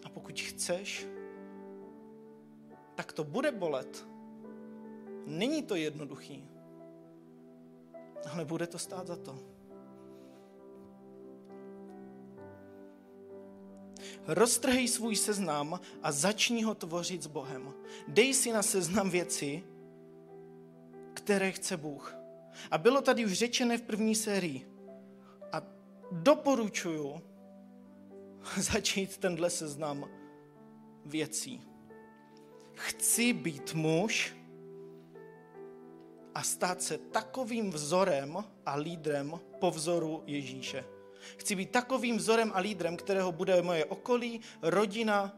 A 0.03 0.10
pokud 0.10 0.39
chceš, 0.39 1.08
tak 2.95 3.14
to 3.14 3.24
bude 3.24 3.51
bolet. 3.51 4.08
Není 5.26 5.64
to 5.64 5.76
jednoduchý 5.76 6.56
ale 8.32 8.45
bude 8.45 8.68
to 8.68 8.80
stát 8.80 9.08
za 9.08 9.16
to. 9.16 9.39
Roztrhej 14.28 14.88
svůj 14.88 15.16
seznam 15.16 15.80
a 16.01 16.12
začni 16.12 16.64
ho 16.64 16.76
tvořit 16.76 17.24
s 17.24 17.28
Bohem. 17.28 17.74
Dej 18.08 18.34
si 18.34 18.51
na 18.51 18.64
seznam 18.64 19.10
věci, 19.10 19.64
které 21.26 21.51
chce 21.51 21.78
Bůh. 21.78 22.15
A 22.71 22.78
bylo 22.78 23.01
tady 23.01 23.26
už 23.26 23.34
řečené 23.34 23.78
v 23.78 23.82
první 23.82 24.15
sérii. 24.15 24.67
A 25.51 25.61
doporučuju 26.11 27.21
začít 28.57 29.17
tenhle 29.17 29.49
seznam 29.49 30.09
věcí. 31.05 31.61
Chci 32.73 33.34
být 33.34 33.73
muž, 33.73 34.36
a 36.36 36.43
stát 36.43 36.82
se 36.82 36.97
takovým 36.97 37.71
vzorem 37.71 38.43
a 38.65 38.76
lídrem 38.76 39.39
po 39.59 39.71
vzoru 39.71 40.23
Ježíše. 40.26 40.86
Chci 41.38 41.55
být 41.55 41.71
takovým 41.71 42.17
vzorem 42.17 42.51
a 42.53 42.59
lídrem, 42.59 42.97
kterého 42.97 43.32
bude 43.32 43.61
moje 43.61 43.86
okolí, 43.86 44.41
rodina, 44.61 45.38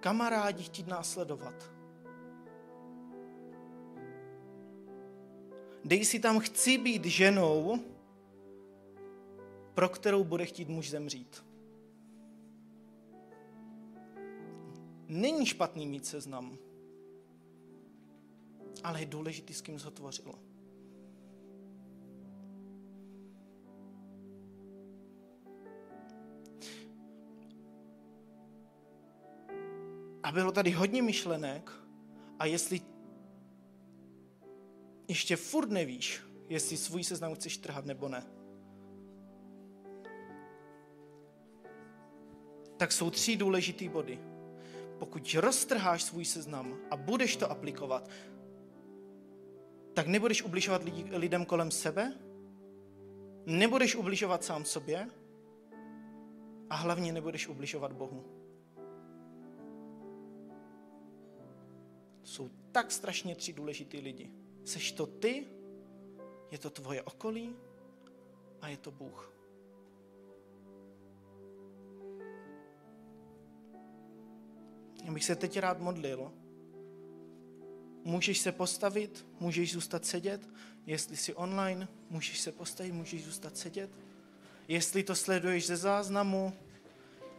kamarádi 0.00 0.62
chtít 0.62 0.86
následovat. 0.86 1.73
Dej 5.84 6.04
si 6.04 6.18
tam, 6.18 6.38
chci 6.38 6.78
být 6.78 7.04
ženou, 7.04 7.78
pro 9.74 9.88
kterou 9.88 10.24
bude 10.24 10.46
chtít 10.46 10.68
muž 10.68 10.90
zemřít. 10.90 11.44
Není 15.08 15.46
špatný 15.46 15.86
mít 15.86 16.06
seznam 16.06 16.58
ale 18.84 19.00
je 19.00 19.06
důležitý, 19.06 19.54
s 19.54 19.60
kým 19.60 19.78
ho 19.84 19.90
tvořil. 19.90 20.34
A 30.22 30.32
bylo 30.32 30.52
tady 30.52 30.70
hodně 30.70 31.02
myšlenek 31.02 31.72
a 32.38 32.46
jestli 32.46 32.80
ještě 35.08 35.36
furt 35.36 35.70
nevíš, 35.70 36.22
jestli 36.48 36.76
svůj 36.76 37.04
seznam 37.04 37.34
chceš 37.34 37.56
trhat 37.58 37.84
nebo 37.84 38.08
ne, 38.08 38.26
tak 42.76 42.92
jsou 42.92 43.10
tři 43.10 43.36
důležité 43.36 43.88
body. 43.88 44.18
Pokud 44.98 45.34
roztrháš 45.34 46.02
svůj 46.02 46.24
seznam 46.24 46.78
a 46.90 46.96
budeš 46.96 47.36
to 47.36 47.50
aplikovat, 47.50 48.10
tak 49.94 50.06
nebudeš 50.06 50.42
ubližovat 50.42 50.84
lidi, 50.84 51.04
lidem 51.10 51.44
kolem 51.44 51.70
sebe, 51.70 52.12
nebudeš 53.46 53.96
ubližovat 53.96 54.44
sám 54.44 54.64
sobě 54.64 55.10
a 56.70 56.76
hlavně 56.76 57.12
nebudeš 57.12 57.48
ubližovat 57.48 57.92
Bohu. 57.92 58.24
Jsou 62.22 62.50
tak 62.72 62.92
strašně 62.92 63.34
tři 63.34 63.52
důležitý 63.52 64.00
lidi. 64.00 64.43
Seš 64.64 64.92
to 64.92 65.06
ty, 65.06 65.46
je 66.50 66.58
to 66.58 66.70
tvoje 66.70 67.02
okolí 67.02 67.56
a 68.60 68.68
je 68.68 68.76
to 68.76 68.90
Bůh. 68.90 69.32
Já 75.04 75.12
bych 75.12 75.24
se 75.24 75.36
teď 75.36 75.58
rád 75.58 75.80
modlil, 75.80 76.32
Můžeš 78.04 78.38
se 78.38 78.52
postavit, 78.52 79.26
můžeš 79.40 79.72
zůstat 79.72 80.04
sedět. 80.04 80.48
Jestli 80.86 81.16
jsi 81.16 81.34
online, 81.34 81.88
můžeš 82.10 82.40
se 82.40 82.52
postavit, 82.52 82.92
můžeš 82.92 83.24
zůstat 83.24 83.56
sedět. 83.56 83.90
Jestli 84.68 85.02
to 85.02 85.14
sleduješ 85.14 85.66
ze 85.66 85.76
záznamu, 85.76 86.52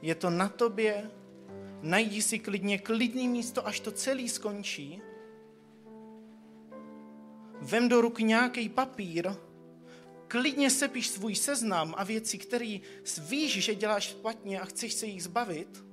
je 0.02 0.16
to 0.16 0.30
na 0.30 0.50
tobě. 0.50 1.12
Najdi 1.82 2.22
si 2.22 2.40
klidně 2.40 2.78
klidný 2.78 3.28
místo, 3.28 3.68
až 3.68 3.80
to 3.80 3.92
celý 3.92 4.30
skončí 4.30 5.02
vem 7.66 7.90
do 7.90 8.02
ruky 8.02 8.24
nějaký 8.24 8.70
papír, 8.70 9.32
klidně 10.28 10.70
sepiš 10.70 11.08
svůj 11.08 11.36
seznam 11.36 11.94
a 11.98 12.04
věci, 12.04 12.38
které 12.38 12.78
víš, 13.30 13.64
že 13.64 13.76
děláš 13.76 14.04
špatně 14.04 14.60
a 14.60 14.66
chceš 14.66 14.94
se 14.94 15.06
jich 15.06 15.24
zbavit 15.24 15.86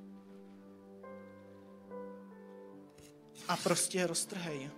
a 3.49 3.57
prostě 3.57 3.99
je 3.99 4.07
roztrhej. 4.07 4.70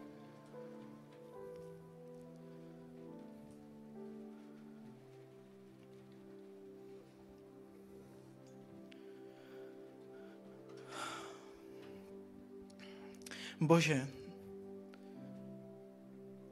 Bože, 13.60 14.08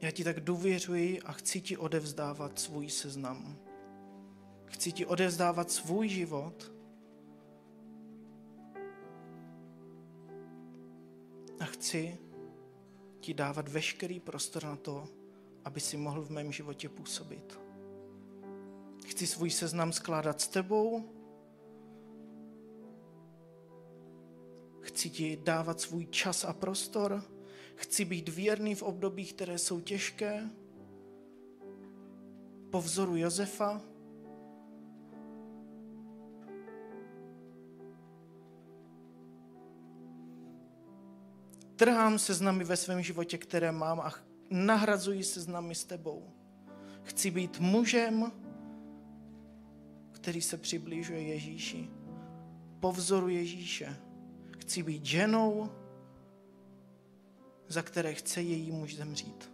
já 0.03 0.11
ti 0.11 0.25
tak 0.25 0.41
důvěřuji 0.41 1.23
a 1.23 1.33
chci 1.33 1.61
ti 1.61 1.77
odevzdávat 1.77 2.59
svůj 2.59 2.91
seznam. 2.91 3.57
Chci 4.65 4.93
ti 4.93 5.07
odevzdávat 5.07 5.71
svůj 5.71 6.09
život 6.09 6.73
a 11.61 11.65
chci 11.65 12.19
ti 13.21 13.35
dávat 13.35 13.69
veškerý 13.69 14.21
prostor 14.21 14.65
na 14.65 14.77
to, 14.77 15.05
aby 15.65 15.81
si 15.81 15.97
mohl 15.97 16.23
v 16.23 16.31
mém 16.31 16.53
životě 16.53 16.89
působit. 16.89 17.61
Chci 19.07 19.27
svůj 19.27 19.51
seznam 19.51 19.93
skládat 19.93 20.41
s 20.41 20.49
tebou, 20.49 21.09
chci 24.81 25.11
ti 25.11 25.37
dávat 25.43 25.81
svůj 25.81 26.07
čas 26.07 26.45
a 26.45 26.53
prostor, 26.53 27.23
chci 27.83 28.05
být 28.05 28.29
věrný 28.29 28.75
v 28.75 28.83
obdobích, 28.83 29.35
které 29.35 29.59
jsou 29.59 29.81
těžké, 29.81 30.51
po 32.71 32.81
vzoru 32.81 33.17
Josefa, 33.17 33.81
Trhám 41.77 42.19
seznamy 42.19 42.65
ve 42.65 42.77
svém 42.77 43.03
životě, 43.03 43.39
které 43.39 43.73
mám 43.73 44.01
a 44.01 44.13
nahrazuji 44.51 45.25
seznamy 45.25 45.75
s 45.75 45.85
tebou. 45.85 46.31
Chci 47.03 47.31
být 47.31 47.61
mužem, 47.61 48.33
který 50.13 50.43
se 50.43 50.57
přiblížuje 50.57 51.23
Ježíši. 51.23 51.91
Po 52.81 52.93
vzoru 52.93 53.29
Ježíše. 53.29 53.97
Chci 54.59 54.83
být 54.83 55.05
ženou, 55.05 55.71
za 57.73 57.83
které 57.83 58.15
chce 58.15 58.43
její 58.43 58.73
muž 58.73 58.97
zemřít. 58.97 59.53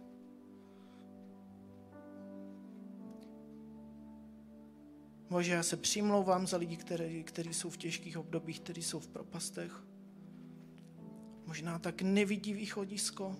Bože, 5.29 5.53
já 5.53 5.63
se 5.63 5.77
přimlouvám 5.77 6.47
za 6.47 6.57
lidi, 6.57 6.77
kteří, 7.23 7.53
jsou 7.53 7.69
v 7.69 7.77
těžkých 7.77 8.17
obdobích, 8.17 8.59
kteří 8.59 8.83
jsou 8.83 8.99
v 8.99 9.07
propastech 9.07 9.83
možná 11.49 11.79
tak 11.79 12.01
nevidí 12.01 12.53
východisko. 12.53 13.35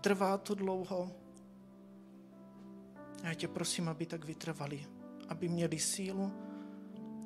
Trvá 0.00 0.38
to 0.38 0.54
dlouho. 0.54 1.10
Já 3.22 3.34
tě 3.34 3.48
prosím, 3.48 3.88
aby 3.88 4.06
tak 4.06 4.24
vytrvali, 4.24 4.86
aby 5.28 5.48
měli 5.48 5.78
sílu, 5.78 6.32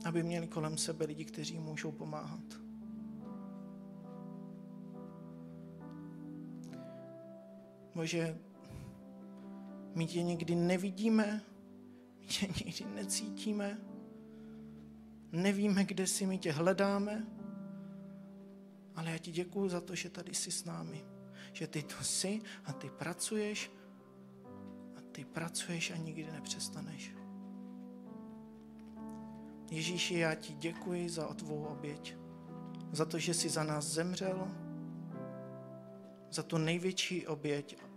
aby 0.05 0.23
měli 0.23 0.47
kolem 0.47 0.79
sebe 0.79 1.05
lidi, 1.05 1.25
kteří 1.25 1.59
můžou 1.59 1.93
pomáhat. 1.93 2.68
Bože, 7.99 8.39
my 9.95 10.07
tě 10.07 10.23
někdy 10.23 10.55
nevidíme, 10.55 11.43
my 12.21 12.27
tě 12.27 12.47
někdy 12.47 12.85
necítíme, 12.95 13.79
nevíme, 15.33 15.85
kde 15.85 16.07
si 16.07 16.27
my 16.27 16.39
tě 16.39 16.53
hledáme, 16.53 17.27
ale 18.95 19.11
já 19.11 19.19
ti 19.19 19.31
děkuju 19.31 19.69
za 19.69 19.81
to, 19.81 19.95
že 19.95 20.11
tady 20.11 20.35
jsi 20.35 20.51
s 20.53 20.65
námi. 20.65 21.05
Že 21.53 21.67
ty 21.67 21.83
tu 21.83 22.05
jsi 22.05 22.41
a 22.65 22.73
ty 22.73 22.91
pracuješ 22.91 23.71
a 24.97 25.01
ty 25.13 25.25
pracuješ 25.25 25.91
a 25.91 25.97
nikdy 25.97 26.33
nepřestaneš. 26.33 27.13
Ježíši, 29.71 30.19
já 30.19 30.35
ti 30.35 30.53
děkuji 30.53 31.11
za 31.11 31.35
tvou 31.35 31.65
oběť. 31.65 32.17
Za 32.93 33.05
to, 33.05 33.19
že 33.19 33.35
jsi 33.35 33.49
za 33.49 33.65
nás 33.65 33.85
zemřel. 33.85 34.49
Za 36.31 36.43
tu 36.43 36.59
největší 36.59 37.27
oběť, 37.27 37.88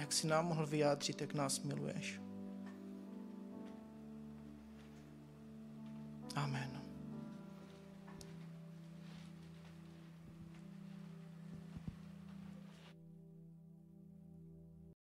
jak 0.00 0.12
jsi 0.12 0.26
nám 0.26 0.46
mohl 0.46 0.66
vyjádřit, 0.66 1.20
jak 1.20 1.34
nás 1.34 1.62
miluješ. 1.62 2.20
Amen. 6.34 6.79